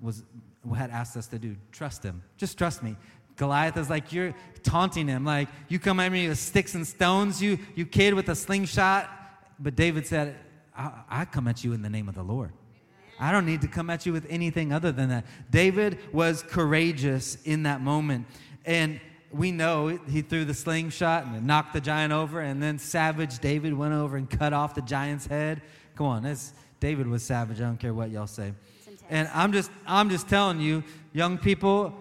[0.00, 0.24] was
[0.76, 1.56] had asked us to do.
[1.72, 2.22] Trust him.
[2.36, 2.96] Just trust me.
[3.36, 7.40] Goliath is like you're taunting him, like you come at me with sticks and stones,
[7.40, 9.08] you you kid with a slingshot.
[9.60, 10.36] But David said,
[10.76, 12.52] I, I come at you in the name of the Lord.
[13.20, 15.24] I don't need to come at you with anything other than that.
[15.50, 18.26] David was courageous in that moment.
[18.64, 23.40] And we know he threw the slingshot and knocked the giant over, and then savage
[23.40, 25.62] David went over and cut off the giant's head.
[25.96, 27.58] Come on, that's, David was savage.
[27.58, 28.52] I don't care what y'all say.
[29.10, 31.94] And I'm just, I'm just telling you, young people,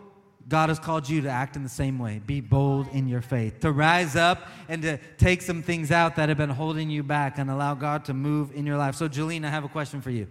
[0.48, 2.22] God has called you to act in the same way.
[2.26, 6.30] Be bold in your faith, to rise up and to take some things out that
[6.30, 8.96] have been holding you back and allow God to move in your life.
[8.96, 10.28] So, Jolene, I have a question for you.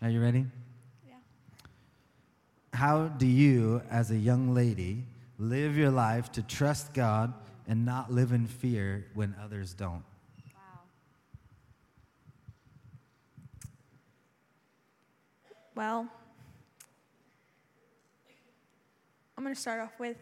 [0.00, 0.46] Are you ready?
[1.06, 1.14] Yeah.
[2.72, 5.04] How do you, as a young lady,
[5.38, 7.34] live your life to trust God
[7.68, 10.04] and not live in fear when others don't?
[15.74, 16.06] Well,
[19.36, 20.16] I'm going to start off with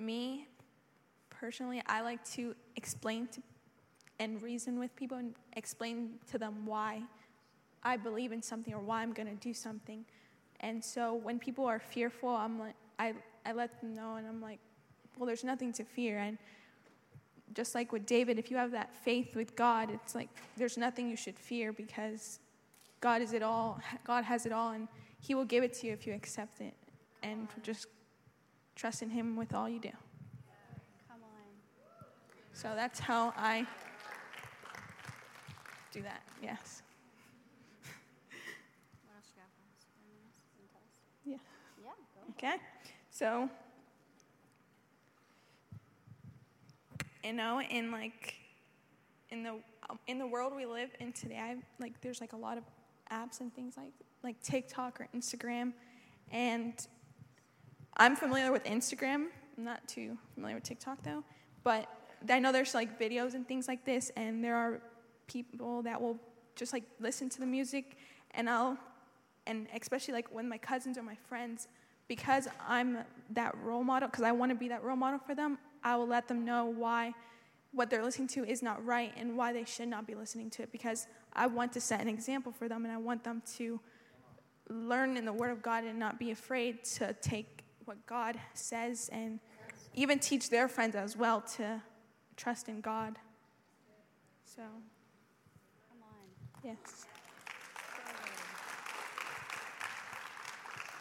[0.00, 0.48] me
[1.28, 1.80] personally.
[1.86, 3.42] I like to explain to
[4.18, 7.02] and reason with people and explain to them why
[7.82, 10.04] I believe in something or why I'm going to do something.
[10.60, 13.14] And so when people are fearful, I'm like I
[13.46, 14.58] I let them know and I'm like,
[15.16, 16.36] well, there's nothing to fear and
[17.54, 21.08] just like with David, if you have that faith with God, it's like there's nothing
[21.08, 22.40] you should fear because
[23.00, 23.80] God is it all.
[24.04, 24.86] God has it all, and
[25.20, 26.74] He will give it to you if you accept it
[27.22, 27.86] and just
[28.76, 29.90] trust in Him with all you do.
[31.08, 32.06] Come on.
[32.52, 33.66] So that's how I
[35.92, 36.22] do that.
[36.42, 36.82] Yes.
[41.24, 41.36] Yeah.
[41.82, 41.90] Yeah.
[42.30, 42.56] Okay.
[43.10, 43.48] So,
[47.24, 48.34] you know, in like
[49.30, 49.56] in the
[50.06, 52.64] in the world we live in today, I like there's like a lot of
[53.12, 53.92] apps and things like
[54.22, 55.72] like TikTok or Instagram,
[56.30, 56.74] and
[57.96, 59.26] I'm familiar with Instagram.
[59.56, 61.24] I'm not too familiar with TikTok though,
[61.64, 61.88] but
[62.28, 64.80] I know there's like videos and things like this, and there are
[65.26, 66.18] people that will
[66.56, 67.96] just like listen to the music,
[68.32, 68.76] and I'll,
[69.46, 71.68] and especially like when my cousins or my friends,
[72.08, 72.98] because I'm
[73.30, 76.08] that role model, because I want to be that role model for them, I will
[76.08, 77.14] let them know why
[77.72, 80.62] what they're listening to is not right and why they should not be listening to
[80.62, 80.72] it.
[80.72, 83.80] Because I want to set an example for them and I want them to
[84.68, 89.08] learn in the Word of God and not be afraid to take what God says
[89.12, 89.40] and
[89.94, 91.82] even teach their friends as well to
[92.36, 93.18] trust in God.
[94.44, 96.26] So, Come on.
[96.64, 97.06] yes.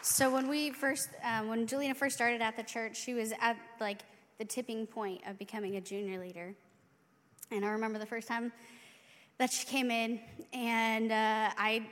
[0.02, 3.58] So when we first, um, when Juliana first started at the church, she was at
[3.80, 4.02] like
[4.38, 6.56] the tipping point of becoming a junior leader.
[7.52, 8.52] And I remember the first time
[9.40, 10.20] that she came in,
[10.54, 11.88] and uh, I,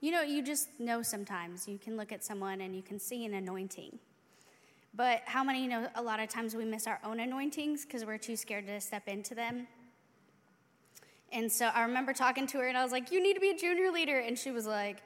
[0.00, 3.24] you know, you just know sometimes you can look at someone and you can see
[3.24, 3.98] an anointing.
[4.94, 8.18] But how many know a lot of times we miss our own anointings because we're
[8.18, 9.66] too scared to step into them?
[11.32, 13.50] And so I remember talking to her, and I was like, You need to be
[13.50, 14.18] a junior leader.
[14.18, 15.02] And she was like,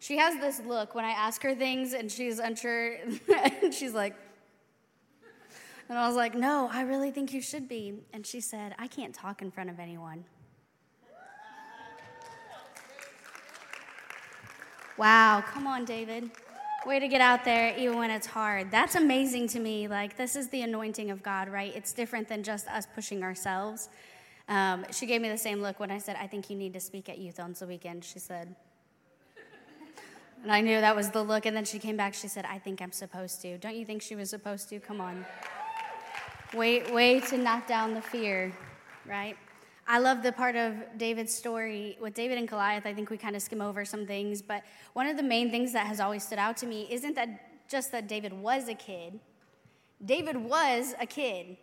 [0.00, 2.96] she has this look when I ask her things and she's unsure.
[3.62, 4.16] and she's like,
[5.90, 7.94] and I was like, no, I really think you should be.
[8.12, 10.24] And she said, I can't talk in front of anyone.
[15.00, 16.30] Wow, come on, David.
[16.84, 18.70] Way to get out there even when it's hard.
[18.70, 19.88] That's amazing to me.
[19.88, 21.74] Like, this is the anointing of God, right?
[21.74, 23.88] It's different than just us pushing ourselves.
[24.46, 26.80] Um, she gave me the same look when I said, I think you need to
[26.80, 28.04] speak at Youth on the weekend.
[28.04, 28.54] She said,
[30.42, 31.46] and I knew that was the look.
[31.46, 32.12] And then she came back.
[32.12, 33.56] She said, I think I'm supposed to.
[33.56, 34.80] Don't you think she was supposed to?
[34.80, 35.24] Come on.
[36.52, 38.52] Way, way to knock down the fear,
[39.06, 39.38] right?
[39.92, 42.86] I love the part of David's story with David and Goliath.
[42.86, 44.40] I think we kind of skim over some things.
[44.40, 47.68] But one of the main things that has always stood out to me isn't that
[47.68, 49.18] just that David was a kid,
[50.04, 51.56] David was a kid.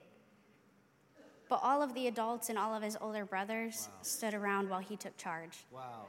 [1.47, 3.97] But all of the adults and all of his older brothers wow.
[4.01, 5.59] stood around while he took charge.
[5.71, 6.07] Wow.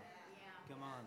[0.69, 1.05] Come on.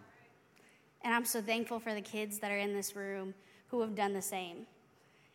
[1.02, 3.34] And I'm so thankful for the kids that are in this room
[3.68, 4.66] who have done the same.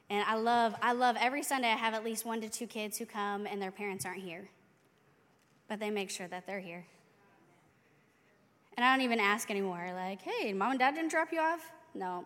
[0.08, 2.96] And I love, I love every Sunday I have at least one to two kids
[2.96, 4.48] who come and their parents aren't here.
[5.68, 6.84] But they make sure that they're here.
[8.76, 11.72] And I don't even ask anymore, like, hey, mom and dad didn't drop you off?
[11.94, 12.24] No.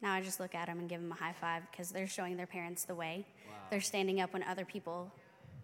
[0.00, 2.36] Now I just look at them and give them a high five because they're showing
[2.36, 3.26] their parents the way.
[3.48, 3.54] Wow.
[3.70, 5.10] They're standing up when other people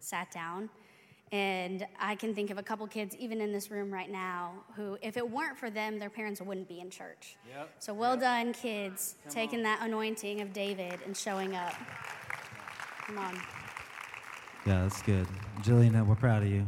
[0.00, 0.70] sat down.
[1.30, 4.96] And I can think of a couple kids, even in this room right now, who,
[5.02, 7.36] if it weren't for them, their parents wouldn't be in church.
[7.54, 7.70] Yep.
[7.80, 8.20] So well yep.
[8.20, 9.62] done, kids, Come taking on.
[9.64, 11.74] that anointing of David and showing up.
[13.06, 13.38] Come on.
[14.68, 15.26] Yeah, that's good.
[15.62, 16.66] Jillian, we're proud of you.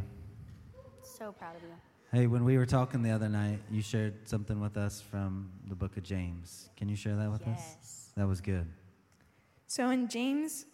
[1.02, 1.68] So proud of you.
[2.10, 5.74] Hey, when we were talking the other night, you shared something with us from the
[5.74, 6.70] book of James.
[6.78, 7.76] Can you share that with us?
[7.76, 8.12] Yes.
[8.16, 8.66] That was good.
[9.66, 10.64] So in James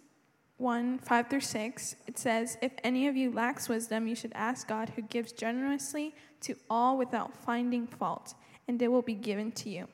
[0.59, 4.69] 1 5 through 6, it says, If any of you lacks wisdom, you should ask
[4.69, 8.35] God, who gives generously to all without finding fault,
[8.69, 9.89] and it will be given to you.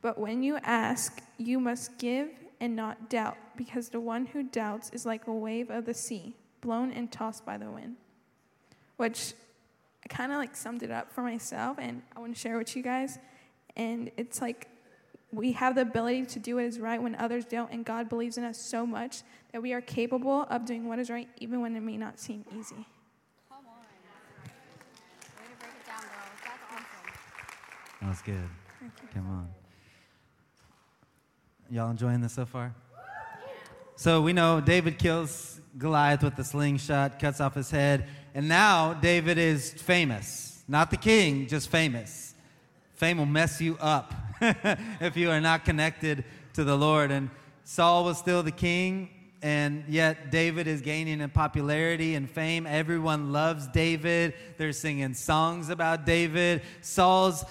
[0.00, 4.88] But when you ask, you must give and not doubt, because the one who doubts
[4.94, 7.96] is like a wave of the sea, blown and tossed by the wind.
[8.96, 9.34] Which
[10.04, 12.76] I kind of like summed it up for myself, and I want to share with
[12.76, 13.18] you guys.
[13.76, 14.68] And it's like
[15.32, 18.36] we have the ability to do what is right when others don't, and God believes
[18.36, 21.76] in us so much that we are capable of doing what is right even when
[21.76, 22.86] it may not seem easy.
[23.48, 23.84] Come on.
[25.38, 26.40] Way to break it down, girls.
[26.44, 26.84] That's awesome.
[28.00, 28.48] That was good.
[29.14, 29.48] Come on.
[31.70, 32.74] Y'all enjoying this so far?
[34.00, 38.94] So we know David kills Goliath with the slingshot, cuts off his head, and now
[38.94, 40.62] David is famous.
[40.66, 42.34] Not the king, just famous.
[42.94, 47.10] Fame will mess you up if you are not connected to the Lord.
[47.10, 47.28] And
[47.64, 49.10] Saul was still the king,
[49.42, 52.66] and yet David is gaining in popularity and fame.
[52.66, 54.34] Everyone loves David.
[54.58, 56.62] They're singing songs about David.
[56.82, 57.44] Saul's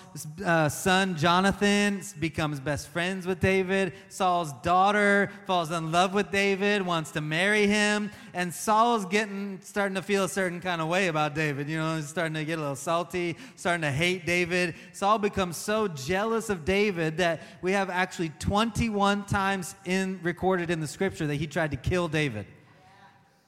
[0.46, 3.94] uh, son Jonathan becomes best friends with David.
[4.10, 9.96] Saul's daughter falls in love with David, wants to marry him, and Saul's getting starting
[9.96, 11.70] to feel a certain kind of way about David.
[11.70, 14.76] You know, he's starting to get a little salty, starting to hate David.
[14.94, 20.80] Saul becomes so jealous of David that we have actually 21 times in recorded in
[20.80, 22.46] the scripture that he tried to kill David.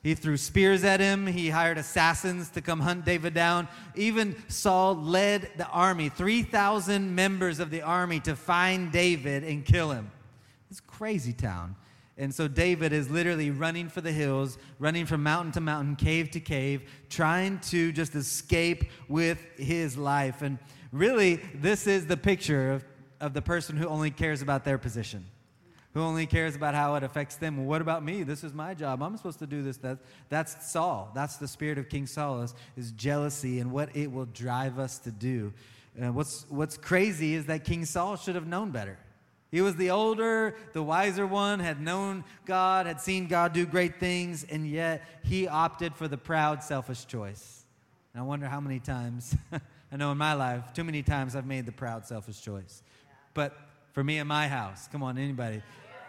[0.03, 1.27] He threw spears at him.
[1.27, 3.67] He hired assassins to come hunt David down.
[3.95, 9.91] Even Saul led the army, 3,000 members of the army, to find David and kill
[9.91, 10.11] him.
[10.71, 11.75] It's crazy town.
[12.17, 16.31] And so David is literally running for the hills, running from mountain to mountain, cave
[16.31, 20.41] to cave, trying to just escape with his life.
[20.41, 20.59] And
[20.91, 22.85] really, this is the picture of,
[23.19, 25.25] of the person who only cares about their position
[25.93, 27.57] who only cares about how it affects them.
[27.57, 28.23] Well, what about me?
[28.23, 29.03] This is my job.
[29.03, 29.77] I'm supposed to do this.
[29.77, 31.11] That, that's Saul.
[31.13, 34.99] That's the spirit of King Saul is, is jealousy and what it will drive us
[34.99, 35.53] to do.
[36.01, 38.97] Uh, what's, what's crazy is that King Saul should have known better.
[39.51, 43.99] He was the older, the wiser one, had known God, had seen God do great
[43.99, 47.65] things, and yet he opted for the proud, selfish choice.
[48.13, 49.35] And I wonder how many times,
[49.91, 52.81] I know in my life, too many times I've made the proud, selfish choice.
[53.33, 53.57] But
[53.91, 55.61] for me and my house, come on, anybody,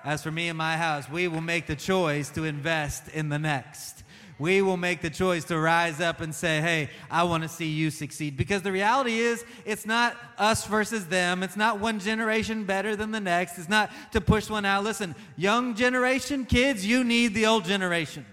[0.05, 3.39] as for me and my house, we will make the choice to invest in the
[3.41, 4.05] next.
[4.43, 7.69] We will make the choice to rise up and say, Hey, I want to see
[7.69, 8.37] you succeed.
[8.37, 11.45] Because the reality is, it's not us versus them.
[11.45, 13.57] It's not one generation better than the next.
[13.57, 14.83] It's not to push one out.
[14.83, 18.27] Listen, young generation, kids, you need the old generation.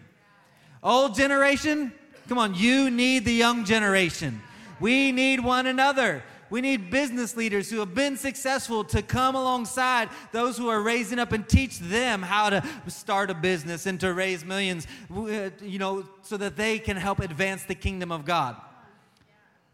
[0.81, 1.93] Old generation,
[2.27, 4.41] come on, you need the young generation.
[4.79, 6.23] We need one another.
[6.49, 11.19] We need business leaders who have been successful to come alongside those who are raising
[11.19, 15.79] up and teach them how to start a business and to raise millions, uh, you
[15.79, 18.55] know, so that they can help advance the kingdom of God.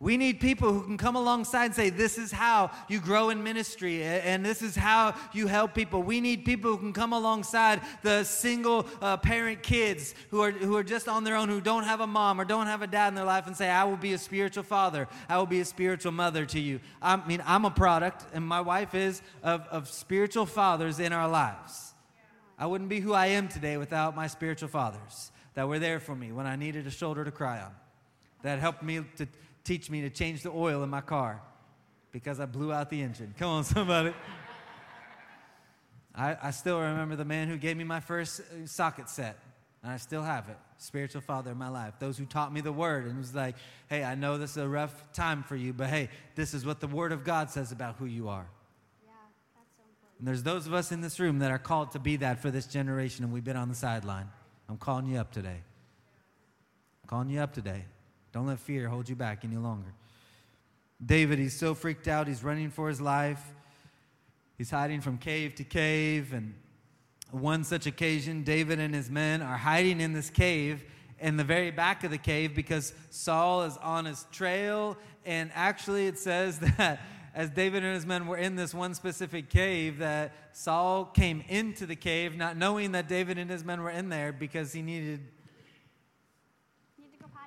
[0.06, 3.42] We need people who can come alongside and say, This is how you grow in
[3.42, 6.04] ministry, and this is how you help people.
[6.04, 10.78] We need people who can come alongside the single uh, parent kids who are, who
[10.78, 13.08] are just on their own, who don't have a mom or don't have a dad
[13.08, 15.08] in their life, and say, I will be a spiritual father.
[15.28, 16.82] I will be a spiritual mother to you.
[17.02, 21.28] I mean, I'm a product, and my wife is, of, of spiritual fathers in our
[21.28, 21.96] lives.
[22.60, 26.16] I wouldn't be who I am today without my spiritual fathers that were there for
[26.16, 27.72] me when I needed a shoulder to cry on,
[28.44, 29.28] that helped me to
[29.66, 31.42] teach me to change the oil in my car
[32.12, 33.34] because I blew out the engine.
[33.38, 34.14] Come on, somebody.
[36.14, 39.38] I, I still remember the man who gave me my first uh, socket set,
[39.84, 40.58] and I still have it.
[40.78, 41.96] Spiritual father in my life.
[42.00, 43.56] Those who taught me the word and was like,
[43.90, 46.80] hey, I know this is a rough time for you, but hey, this is what
[46.80, 48.48] the word of God says about who you are.
[49.04, 49.12] Yeah,
[49.56, 50.20] that's so important.
[50.20, 52.50] And there's those of us in this room that are called to be that for
[52.50, 54.30] this generation, and we've been on the sideline.
[54.70, 55.60] I'm calling you up today.
[57.04, 57.86] I'm calling you up today.
[58.36, 59.94] Don't let fear hold you back any longer.
[61.04, 63.42] David, he's so freaked out, he's running for his life.
[64.58, 66.34] He's hiding from cave to cave.
[66.34, 66.54] And
[67.32, 70.84] one such occasion, David and his men are hiding in this cave
[71.18, 74.98] in the very back of the cave because Saul is on his trail.
[75.26, 77.00] And actually, it says that
[77.34, 81.86] as David and his men were in this one specific cave, that Saul came into
[81.86, 85.22] the cave not knowing that David and his men were in there because he needed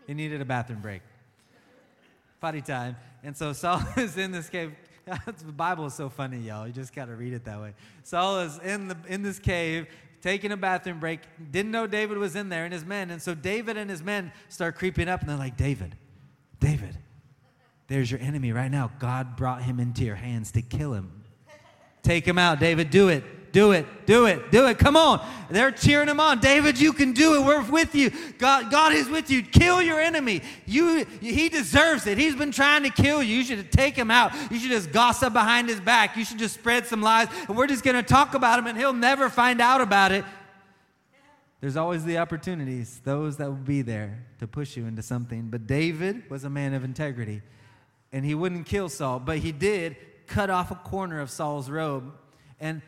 [0.09, 1.03] he needed a bathroom break.
[2.41, 2.97] Potty time.
[3.23, 4.75] And so Saul is in this cave.
[5.27, 6.67] the Bible is so funny, y'all.
[6.67, 7.75] You just got to read it that way.
[8.03, 9.87] Saul is in, the, in this cave
[10.23, 11.21] taking a bathroom break.
[11.51, 13.11] Didn't know David was in there and his men.
[13.11, 15.95] And so David and his men start creeping up and they're like, David,
[16.59, 16.97] David,
[17.87, 18.91] there's your enemy right now.
[18.99, 21.23] God brought him into your hands to kill him.
[22.03, 22.91] Take him out, David.
[22.91, 24.79] Do it do it, do it, do it.
[24.79, 25.27] Come on.
[25.51, 26.41] They're cheering him on.
[26.41, 27.47] David, you can do it.
[27.47, 28.11] We're with you.
[28.39, 29.43] God, God is with you.
[29.43, 30.43] Kill your enemy.
[30.67, 32.19] You, he deserves it.
[32.19, 33.37] He's been trying to kill you.
[33.37, 34.33] You should take him out.
[34.51, 36.17] You should just gossip behind his back.
[36.17, 37.29] You should just spread some lies.
[37.49, 40.25] And we're just going to talk about him and he'll never find out about it.
[41.61, 45.49] There's always the opportunities, those that will be there to push you into something.
[45.49, 47.43] But David was a man of integrity.
[48.13, 49.97] And he wouldn't kill Saul, but he did
[50.27, 52.13] cut off a corner of Saul's robe.
[52.61, 52.81] And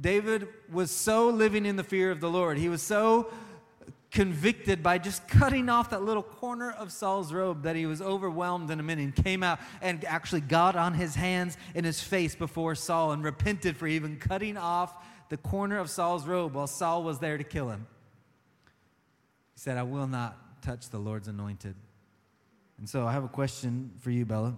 [0.00, 2.58] David was so living in the fear of the Lord.
[2.58, 3.30] He was so
[4.10, 8.70] convicted by just cutting off that little corner of Saul's robe that he was overwhelmed
[8.70, 12.34] in a minute and came out and actually got on his hands and his face
[12.34, 14.94] before Saul and repented for even cutting off
[15.28, 17.86] the corner of Saul's robe while Saul was there to kill him.
[19.54, 21.74] He said, I will not touch the Lord's anointed.
[22.78, 24.54] And so I have a question for you, Bella.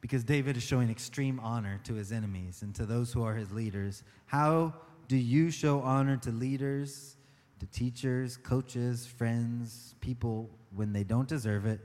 [0.00, 3.50] Because David is showing extreme honor to his enemies and to those who are his
[3.50, 4.04] leaders.
[4.26, 4.74] How
[5.08, 7.16] do you show honor to leaders
[7.58, 11.80] to teachers, coaches, friends, people when they don't deserve it,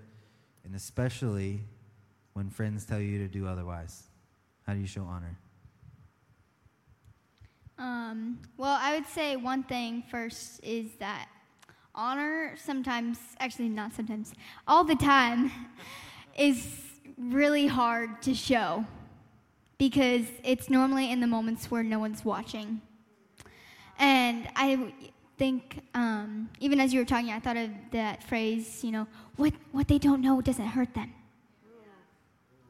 [0.63, 1.61] and especially
[2.33, 4.03] when friends tell you to do otherwise?
[4.67, 5.37] How do you show honor?
[7.77, 11.27] Um, well, I would say one thing first is that
[11.95, 14.33] honor sometimes, actually, not sometimes,
[14.67, 15.51] all the time,
[16.37, 16.65] is
[17.31, 18.85] really hard to show
[19.77, 22.81] because it's normally in the moments where no one's watching.
[23.99, 24.93] And I
[25.37, 29.53] think, um, even as you were talking, I thought of that phrase, you know, what,
[29.71, 31.13] what they don't know doesn't hurt them.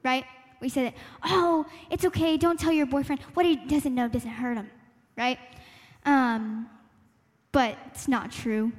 [0.03, 0.25] Right?
[0.59, 0.93] We said it,
[1.23, 3.21] oh, it's okay, don't tell your boyfriend.
[3.33, 4.69] What he doesn't know doesn't hurt him.
[5.17, 5.39] Right?
[6.05, 6.69] Um,
[7.51, 8.71] but it's not true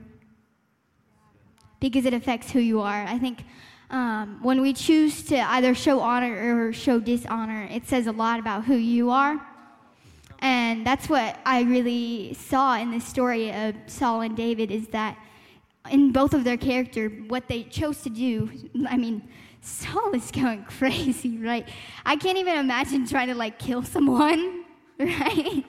[1.81, 3.05] because it affects who you are.
[3.05, 3.45] I think
[3.95, 8.41] um, when we choose to either show honor or show dishonor, it says a lot
[8.41, 9.41] about who you are.
[10.41, 15.17] And that's what I really saw in this story of Saul and David is that
[15.93, 18.51] in both of their character, what they chose to do,
[18.89, 19.23] I mean,
[19.61, 21.69] Saul is going crazy, right?
[22.05, 24.65] I can't even imagine trying to like kill someone,
[24.99, 25.65] right?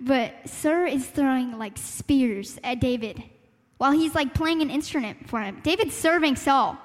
[0.00, 3.22] But Saul is throwing like spears at David
[3.78, 5.60] while he's like playing an instrument for him.
[5.62, 6.76] David's serving Saul.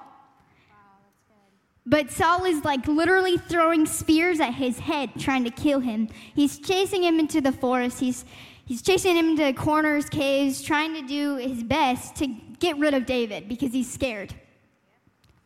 [1.89, 6.09] But Saul is like literally throwing spears at his head, trying to kill him.
[6.35, 8.01] He's chasing him into the forest.
[8.01, 8.25] He's,
[8.65, 12.27] he's chasing him into corners, caves, trying to do his best to
[12.59, 14.33] get rid of David because he's scared.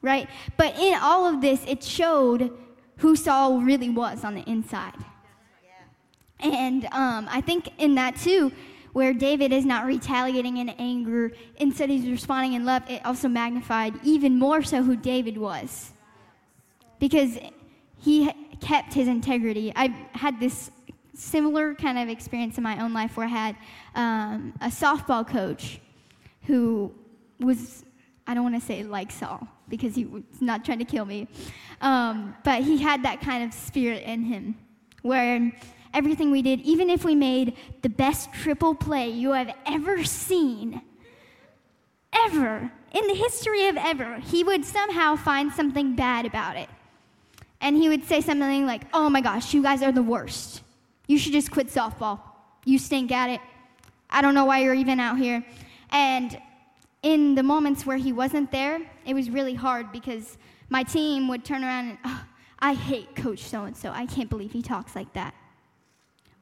[0.02, 0.28] Right?
[0.58, 2.52] But in all of this, it showed
[2.98, 4.96] who Saul really was on the inside.
[6.39, 8.52] And um, I think in that too,
[8.94, 13.94] where David is not retaliating in anger, instead he's responding in love, it also magnified
[14.04, 15.92] even more so who David was
[17.02, 17.38] because
[17.97, 18.32] he
[18.62, 19.74] kept his integrity.
[19.76, 20.72] I had this
[21.16, 23.56] similar kind of experience in my own life where I had
[23.95, 25.82] um, a softball coach
[26.43, 26.93] who
[27.39, 27.84] was,
[28.28, 31.28] I don't want to say like Saul because he was not trying to kill me,
[31.82, 34.56] um, but he had that kind of spirit in him
[35.02, 35.52] where
[35.95, 40.82] everything we did, even if we made the best triple play you have ever seen,
[42.14, 46.70] ever, in the history of ever, he would somehow find something bad about it
[47.62, 50.62] and he would say something like, Oh my gosh, you guys are the worst.
[51.07, 52.20] You should just quit softball.
[52.66, 53.41] You stink at it.
[54.09, 55.45] I don't know why you're even out here.
[55.91, 56.38] And
[57.03, 60.38] in the moments where he wasn't there, it was really hard because
[60.70, 62.26] my team would turn around and, oh,
[62.59, 63.91] I hate Coach so and so.
[63.91, 65.34] I can't believe he talks like that.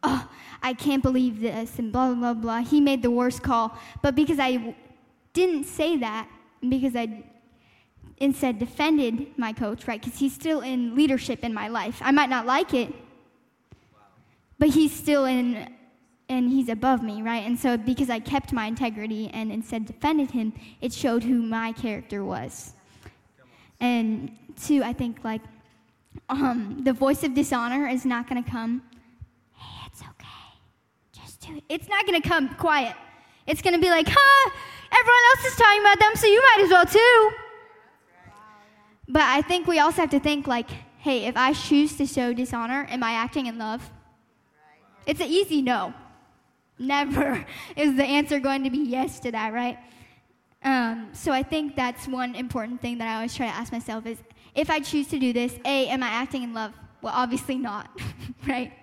[0.04, 0.30] Oh,
[0.62, 2.60] I can't believe this, and blah, blah, blah.
[2.60, 3.78] He made the worst call.
[4.02, 4.76] But because I
[5.34, 6.30] didn't say that,
[6.68, 7.24] because I
[8.20, 10.02] instead defended my coach, right?
[10.02, 12.00] Because he's still in leadership in my life.
[12.02, 12.94] I might not like it,
[14.58, 15.74] but he's still in,
[16.28, 17.46] and he's above me, right?
[17.46, 21.72] And so because I kept my integrity and instead defended him, it showed who my
[21.72, 22.74] character was.
[23.80, 25.42] And two, I think like
[26.28, 28.84] um, the voice of dishonor is not going to come.
[29.56, 30.28] Hey, it's okay.
[31.14, 31.64] Just do it.
[31.70, 32.96] It's not going to come quiet.
[33.48, 34.50] It's going to be like, huh,
[34.92, 37.32] everyone else is talking about them, so you might as well too.
[39.10, 42.32] But I think we also have to think like, hey, if I choose to show
[42.32, 43.90] dishonor, am I acting in love?
[45.08, 45.96] It's an easy no.
[46.78, 47.44] Never
[47.76, 49.80] is the answer going to be yes to that, right?
[50.64, 54.06] Um, so I think that's one important thing that I always try to ask myself
[54.06, 54.20] is
[54.54, 56.74] if I choose to do this, A, am I acting in love?
[57.02, 57.90] Well, obviously not,
[58.48, 58.74] right?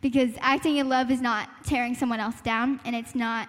[0.00, 3.48] Because acting in love is not tearing someone else down and it's not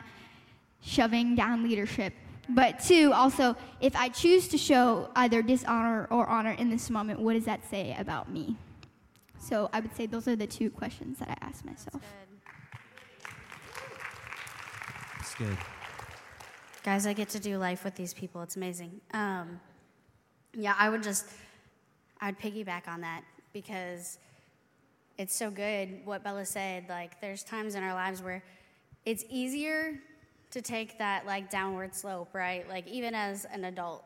[0.82, 2.14] shoving down leadership
[2.50, 7.20] but two, also, if I choose to show either dishonor or honor in this moment,
[7.20, 8.58] what does that say about me?
[9.40, 12.02] So I would say those are the two questions that I ask myself.
[15.18, 15.58] That's good.
[16.84, 18.42] Guys, I get to do life with these people.
[18.42, 19.00] It's amazing.
[19.14, 19.60] Um,
[20.54, 21.28] yeah, I would just,
[22.20, 23.24] I'd piggyback on that
[23.54, 24.18] because
[25.18, 26.86] it's so good what Bella said.
[26.90, 28.44] Like, there's times in our lives where
[29.06, 30.00] it's easier
[30.52, 32.68] to take that like downward slope, right?
[32.68, 34.04] Like even as an adult.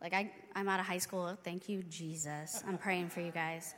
[0.00, 1.36] Like I, I'm out of high school.
[1.44, 2.62] Thank you, Jesus.
[2.66, 3.74] I'm praying for you guys.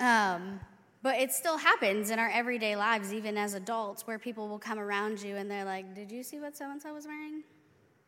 [0.00, 0.60] Um,
[1.02, 4.78] but it still happens in our everyday lives, even as adults, where people will come
[4.78, 7.42] around you and they're like, Did you see what so and so was wearing?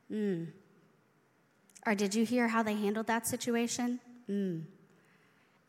[0.08, 0.44] Hmm.
[1.86, 4.00] Or did you hear how they handled that situation?
[4.26, 4.60] Hmm.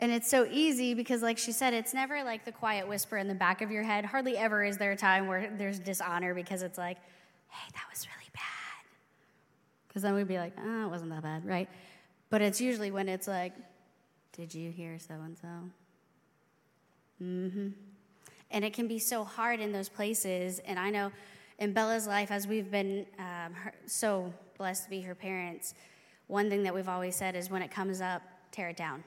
[0.01, 3.27] And it's so easy because, like she said, it's never like the quiet whisper in
[3.27, 4.05] the back of your head.
[4.05, 6.97] Hardly ever is there a time where there's dishonor because it's like,
[7.49, 8.85] hey, that was really bad.
[9.87, 11.69] Because then we'd be like, oh, it wasn't that bad, right?
[12.29, 13.53] But it's usually when it's like,
[14.33, 15.47] did you hear so and so?
[17.23, 17.67] Mm hmm.
[18.51, 20.59] And it can be so hard in those places.
[20.59, 21.11] And I know
[21.59, 25.75] in Bella's life, as we've been um, her, so blessed to be her parents,
[26.27, 29.03] one thing that we've always said is when it comes up, tear it down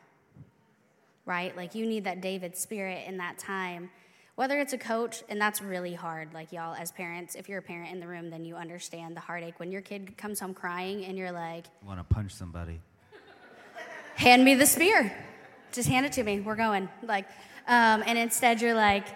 [1.24, 1.56] right?
[1.56, 3.90] Like you need that David spirit in that time.
[4.42, 7.62] Whether it's a coach, and that's really hard, like y'all as parents, if you're a
[7.62, 11.04] parent in the room, then you understand the heartache when your kid comes home crying
[11.04, 12.80] and you're like, I want to punch somebody.
[14.16, 15.16] Hand me the spear.
[15.70, 16.40] Just hand it to me.
[16.40, 16.88] We're going.
[17.04, 17.26] Like,
[17.68, 19.06] um, and instead you're like,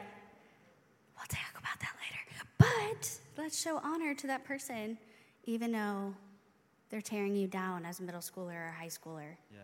[1.17, 2.47] we'll talk about that later.
[2.59, 4.97] But let's show honor to that person,
[5.43, 6.15] even though
[6.89, 9.35] they're tearing you down as a middle schooler or high schooler.
[9.53, 9.59] Yeah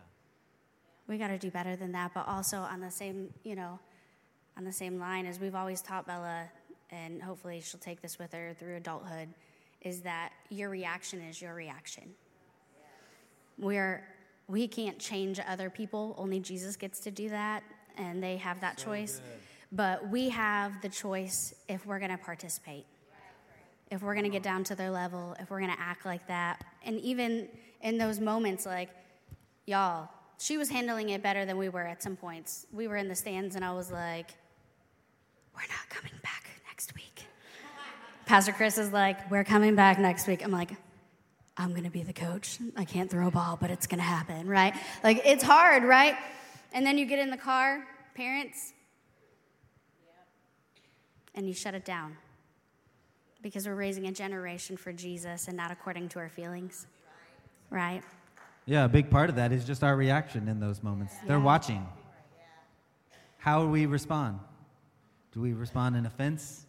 [1.09, 2.13] we got to do better than that.
[2.15, 3.79] But also on the same, you know,
[4.57, 6.49] on the same line as we've always taught Bella,
[6.91, 9.29] and hopefully she'll take this with her through adulthood,
[9.81, 12.11] is that your reaction is your reaction.
[13.59, 14.05] We're
[14.49, 16.15] we can't change other people.
[16.19, 17.63] Only Jesus gets to do that,
[17.97, 19.19] and they have that so choice.
[19.19, 19.39] Good.
[19.73, 22.85] But we have the choice if we're going to participate,
[23.91, 24.57] if we're going to get uh-huh.
[24.57, 26.65] down to their level, if we're going to act like that.
[26.85, 27.49] And even
[27.81, 28.91] in those moments, like,
[29.65, 32.67] y'all, she was handling it better than we were at some points.
[32.73, 34.33] We were in the stands, and I was like,
[35.55, 37.27] We're not coming back next week.
[38.27, 40.45] Pastor Chris is like, We're coming back next week.
[40.45, 40.71] I'm like,
[41.57, 42.59] I'm going to be the coach.
[42.77, 44.75] I can't throw a ball, but it's going to happen, right?
[45.05, 46.17] Like, it's hard, right?
[46.73, 48.73] And then you get in the car, parents,
[51.35, 52.17] and you shut it down
[53.43, 56.87] because we're raising a generation for Jesus and not according to our feelings,
[57.71, 58.03] right?
[58.65, 61.15] Yeah, a big part of that is just our reaction in those moments.
[61.21, 61.29] Yeah.
[61.29, 61.87] They're watching.
[63.39, 64.39] How we respond?
[65.33, 66.67] Do we respond in offense?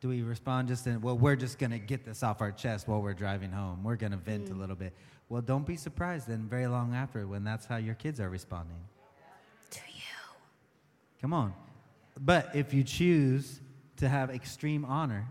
[0.00, 2.86] Do we respond just in, well, we're just going to get this off our chest
[2.86, 3.82] while we're driving home?
[3.82, 4.56] We're going to vent mm.
[4.56, 4.92] a little bit.
[5.28, 8.76] Well, don't be surprised then very long after when that's how your kids are responding.
[9.70, 10.02] To you.
[11.20, 11.54] Come on.
[12.18, 13.60] But if you choose
[13.96, 15.26] to have extreme honor,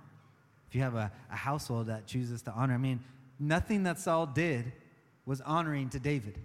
[0.68, 2.99] if you have a, a household that chooses to honor, I mean,
[3.39, 4.72] nothing that Saul did
[5.26, 6.39] was honoring to David.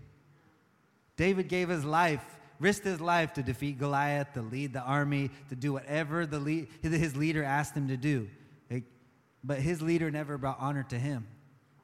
[1.17, 2.25] David gave his life,
[2.61, 6.69] risked his life to defeat Goliath, to lead the army, to do whatever the lead,
[6.83, 8.29] his leader asked him to do.
[9.43, 11.27] But his leader never brought honor to him.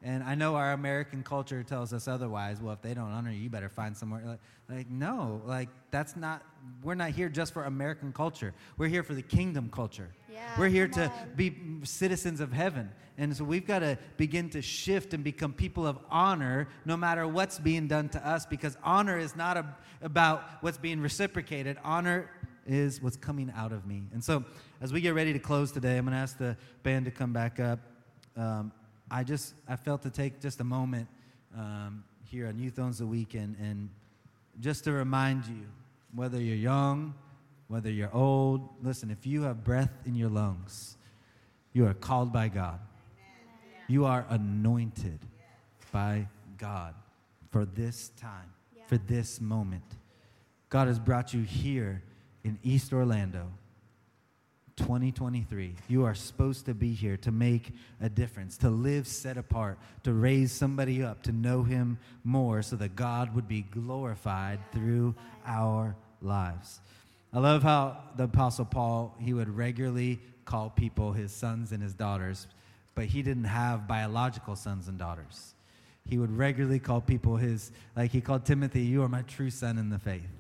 [0.06, 2.60] And I know our American culture tells us otherwise.
[2.60, 4.22] Well, if they don't honor you, you better find somewhere.
[4.24, 4.38] Like,
[4.70, 6.44] like, no, like that's not.
[6.84, 8.54] We're not here just for American culture.
[8.78, 10.10] We're here for the kingdom culture.
[10.32, 11.12] Yeah, we're here to on.
[11.34, 12.88] be citizens of heaven.
[13.18, 17.26] And so we've got to begin to shift and become people of honor no matter
[17.26, 19.66] what's being done to us because honor is not a,
[20.02, 21.78] about what's being reciprocated.
[21.82, 22.30] Honor
[22.64, 24.04] is what's coming out of me.
[24.12, 24.44] And so
[24.80, 27.32] as we get ready to close today, I'm going to ask the band to come
[27.32, 27.80] back up.
[28.36, 28.70] Um,
[29.10, 31.08] I just I felt to take just a moment
[31.56, 33.88] um, here on Youth Owns the Weekend and
[34.60, 35.66] just to remind you,
[36.14, 37.14] whether you're young,
[37.68, 40.96] whether you're old, listen, if you have breath in your lungs,
[41.72, 42.80] you are called by God.
[43.88, 45.20] You are anointed
[45.92, 46.26] by
[46.58, 46.94] God
[47.50, 48.50] for this time,
[48.86, 49.84] for this moment.
[50.68, 52.02] God has brought you here
[52.44, 53.50] in East Orlando
[54.76, 55.74] 2023.
[55.88, 60.12] You are supposed to be here to make a difference, to live set apart, to
[60.12, 65.14] raise somebody up, to know Him more so that God would be glorified through
[65.46, 66.80] our lives.
[67.32, 71.92] I love how the Apostle Paul, he would regularly call people his sons and his
[71.92, 72.46] daughters,
[72.94, 75.54] but he didn't have biological sons and daughters.
[76.06, 79.76] He would regularly call people his, like he called Timothy, You are my true son
[79.76, 80.35] in the faith.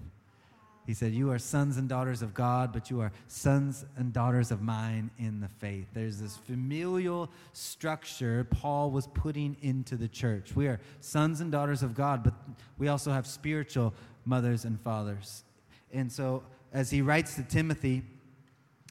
[0.86, 4.52] He said, You are sons and daughters of God, but you are sons and daughters
[4.52, 5.88] of mine in the faith.
[5.92, 10.54] There's this familial structure Paul was putting into the church.
[10.54, 12.34] We are sons and daughters of God, but
[12.78, 15.42] we also have spiritual mothers and fathers.
[15.92, 18.02] And so, as he writes to Timothy,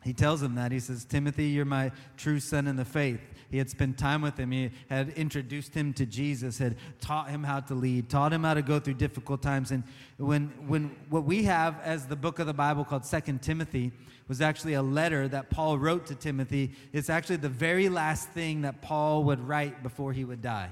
[0.04, 0.72] he tells him that.
[0.72, 3.22] He says, Timothy, you're my true son in the faith.
[3.50, 4.52] He had spent time with him.
[4.52, 8.54] He had introduced him to Jesus, had taught him how to lead, taught him how
[8.54, 9.72] to go through difficult times.
[9.72, 9.84] And
[10.18, 13.92] when, when what we have as the book of the Bible called Second Timothy
[14.28, 16.72] was actually a letter that Paul wrote to Timothy.
[16.94, 20.72] It's actually the very last thing that Paul would write before he would die.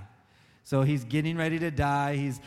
[0.66, 2.16] So he's getting ready to die.
[2.16, 2.40] He's,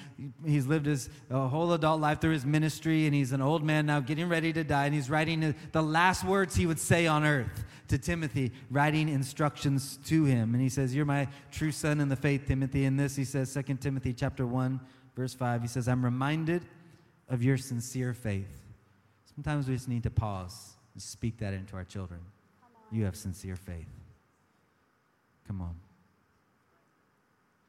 [0.44, 4.00] he's lived his whole adult life through his ministry, and he's an old man now
[4.00, 4.86] getting ready to die.
[4.86, 9.98] And he's writing the last words he would say on earth to Timothy, writing instructions
[10.06, 10.54] to him.
[10.54, 12.84] And he says, You're my true son in the faith, Timothy.
[12.84, 14.80] In this, he says, 2 Timothy chapter 1,
[15.14, 16.64] verse 5, he says, I'm reminded
[17.28, 18.62] of your sincere faith.
[19.34, 22.20] Sometimes we just need to pause and speak that into our children.
[22.90, 23.90] You have sincere faith.
[25.46, 25.74] Come on.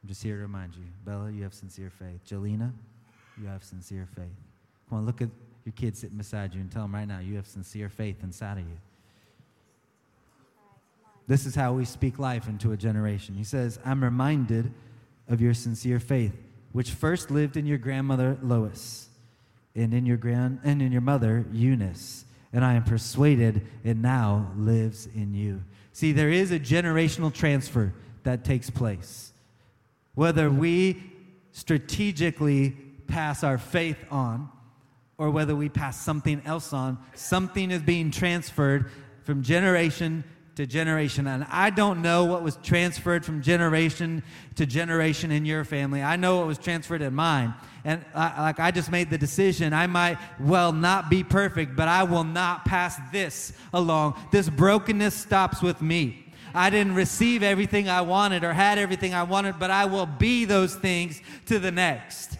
[0.07, 0.85] I'm just here to remind you.
[1.03, 2.21] Bella, you have sincere faith.
[2.25, 2.71] Jelena,
[3.37, 4.37] you have sincere faith.
[4.87, 5.27] Come on, look at
[5.65, 8.53] your kid sitting beside you and tell them right now, you have sincere faith inside
[8.53, 8.77] of you.
[11.27, 13.35] This is how we speak life into a generation.
[13.35, 14.71] He says, I'm reminded
[15.27, 16.37] of your sincere faith,
[16.71, 19.09] which first lived in your grandmother Lois
[19.75, 24.53] and in your grand and in your mother Eunice, and I am persuaded it now
[24.55, 25.63] lives in you.
[25.91, 27.93] See, there is a generational transfer
[28.23, 29.33] that takes place.
[30.17, 30.99] Whether we
[31.51, 32.71] strategically
[33.05, 34.49] pass our faith on
[35.19, 38.89] or whether we pass something else on, something is being transferred
[39.21, 40.23] from generation
[40.55, 41.27] to generation.
[41.27, 44.23] And I don't know what was transferred from generation
[44.55, 46.01] to generation in your family.
[46.01, 47.53] I know what was transferred in mine.
[47.85, 51.87] And I, like I just made the decision, I might well not be perfect, but
[51.87, 54.19] I will not pass this along.
[54.31, 56.23] This brokenness stops with me.
[56.53, 60.45] I didn't receive everything I wanted or had everything I wanted, but I will be
[60.45, 62.37] those things to the next.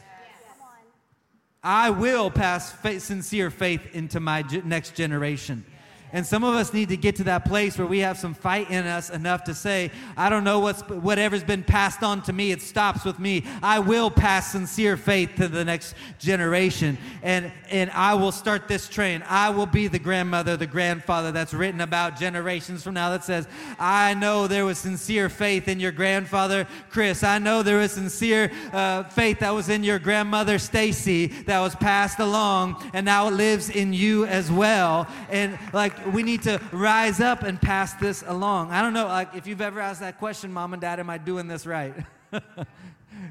[1.64, 5.66] I will pass faith, sincere faith into my next generation.
[6.14, 8.70] And some of us need to get to that place where we have some fight
[8.70, 12.52] in us enough to say, I don't know what's whatever's been passed on to me,
[12.52, 13.44] it stops with me.
[13.62, 16.98] I will pass sincere faith to the next generation.
[17.22, 19.24] And and I will start this train.
[19.28, 23.48] I will be the grandmother, the grandfather that's written about generations from now that says,
[23.78, 27.24] I know there was sincere faith in your grandfather, Chris.
[27.24, 31.76] I know there was sincere uh, faith that was in your grandmother, Stacy, that was
[31.76, 35.08] passed along, and now it lives in you as well.
[35.30, 38.72] And like we need to rise up and pass this along.
[38.72, 41.18] I don't know, like if you've ever asked that question, mom and dad, am I
[41.18, 41.94] doing this right?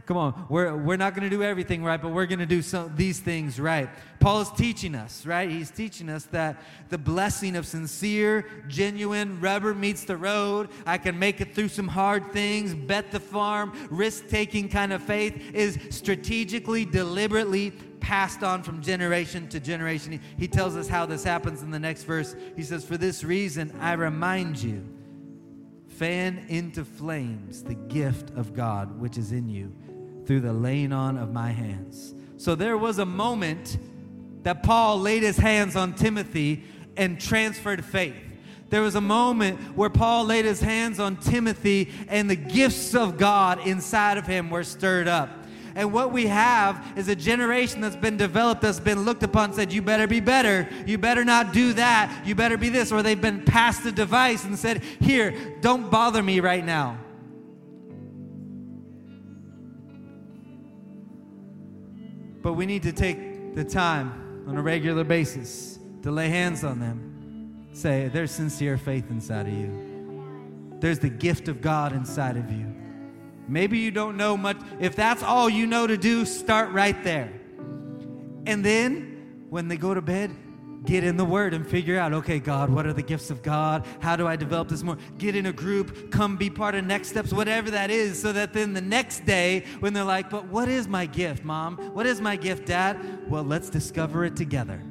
[0.06, 2.62] Come on, we're, we're not going to do everything right, but we're going to do
[2.62, 3.88] some, these things right.
[4.20, 5.48] Paul is teaching us, right?
[5.48, 11.18] He's teaching us that the blessing of sincere, genuine, rubber meets the road, I can
[11.18, 15.78] make it through some hard things, bet the farm, risk taking kind of faith is
[15.90, 17.72] strategically, deliberately
[18.06, 20.12] passed on from generation to generation.
[20.12, 22.36] He, he tells us how this happens in the next verse.
[22.54, 24.86] He says, For this reason, I remind you,
[25.88, 29.74] fan into flames the gift of God which is in you
[30.24, 32.14] through the laying on of my hands.
[32.36, 33.76] So there was a moment
[34.44, 36.62] that Paul laid his hands on Timothy
[36.96, 38.14] and transferred faith.
[38.70, 43.18] There was a moment where Paul laid his hands on Timothy and the gifts of
[43.18, 45.28] God inside of him were stirred up.
[45.76, 49.70] And what we have is a generation that's been developed, that's been looked upon, said,
[49.70, 50.66] You better be better.
[50.86, 52.22] You better not do that.
[52.24, 52.90] You better be this.
[52.90, 56.96] Or they've been passed the device and said, Here, don't bother me right now.
[62.40, 66.80] But we need to take the time on a regular basis to lay hands on
[66.80, 67.68] them.
[67.74, 72.75] Say, There's sincere faith inside of you, there's the gift of God inside of you.
[73.48, 74.58] Maybe you don't know much.
[74.80, 77.32] If that's all you know to do, start right there.
[78.46, 80.30] And then when they go to bed,
[80.84, 83.84] get in the Word and figure out, okay, God, what are the gifts of God?
[84.00, 84.96] How do I develop this more?
[85.18, 88.52] Get in a group, come be part of next steps, whatever that is, so that
[88.52, 91.76] then the next day, when they're like, but what is my gift, Mom?
[91.92, 93.28] What is my gift, Dad?
[93.28, 94.82] Well, let's discover it together.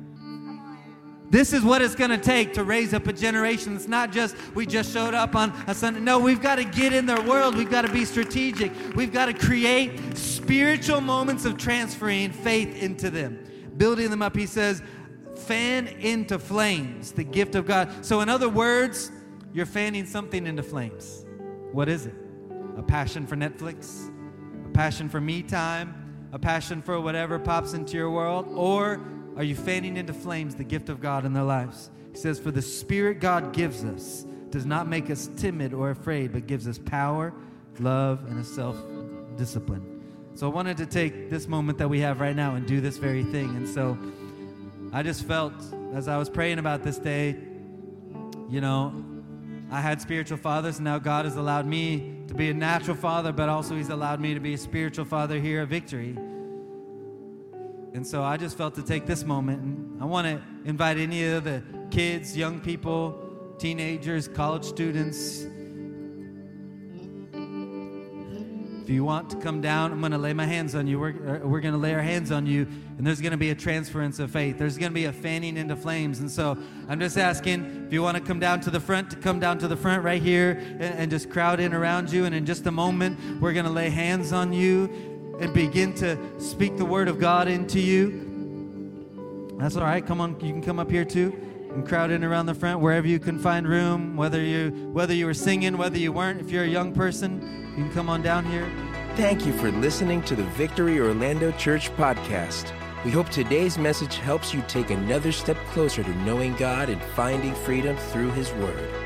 [1.35, 3.75] This is what it's going to take to raise up a generation.
[3.75, 5.99] It's not just we just showed up on a Sunday.
[5.99, 7.57] No, we've got to get in their world.
[7.57, 8.71] We've got to be strategic.
[8.95, 13.43] We've got to create spiritual moments of transferring faith into them,
[13.75, 14.33] building them up.
[14.33, 14.81] He says,
[15.35, 18.05] fan into flames the gift of God.
[18.05, 19.11] So, in other words,
[19.51, 21.25] you're fanning something into flames.
[21.73, 22.15] What is it?
[22.77, 24.09] A passion for Netflix?
[24.67, 26.29] A passion for me time?
[26.31, 28.47] A passion for whatever pops into your world?
[28.55, 29.05] Or
[29.37, 31.89] are you fanning into flames the gift of God in their lives?
[32.11, 36.31] He says, For the Spirit God gives us does not make us timid or afraid,
[36.31, 37.33] but gives us power,
[37.79, 38.77] love, and a self
[39.35, 40.01] discipline.
[40.35, 42.97] So I wanted to take this moment that we have right now and do this
[42.97, 43.55] very thing.
[43.55, 43.97] And so
[44.93, 45.53] I just felt
[45.93, 47.35] as I was praying about this day,
[48.49, 49.03] you know,
[49.71, 53.31] I had spiritual fathers, and now God has allowed me to be a natural father,
[53.31, 56.15] but also He's allowed me to be a spiritual father here at Victory.
[57.95, 61.23] And so I just felt to take this moment, and I want to invite any
[61.27, 65.45] of the kids, young people, teenagers, college students.
[68.83, 70.99] If you want to come down, I'm going to lay my hands on you.
[70.99, 72.67] We're, uh, we're going to lay our hands on you,
[72.97, 74.59] and there's going to be a transference of faith.
[74.59, 76.19] There's going to be a fanning into flames.
[76.19, 76.57] And so
[76.89, 79.57] I'm just asking if you want to come down to the front, to come down
[79.59, 82.25] to the front right here and, and just crowd in around you.
[82.25, 86.17] And in just a moment, we're going to lay hands on you and begin to
[86.39, 89.55] speak the word of God into you.
[89.57, 90.05] That's all right.
[90.05, 91.33] Come on, you can come up here too
[91.75, 94.15] and crowd in around the front wherever you can find room.
[94.15, 96.41] Whether you whether you were singing, whether you weren't.
[96.41, 98.67] If you're a young person, you can come on down here.
[99.15, 102.73] Thank you for listening to the Victory Orlando Church podcast.
[103.03, 107.53] We hope today's message helps you take another step closer to knowing God and finding
[107.53, 109.04] freedom through His Word.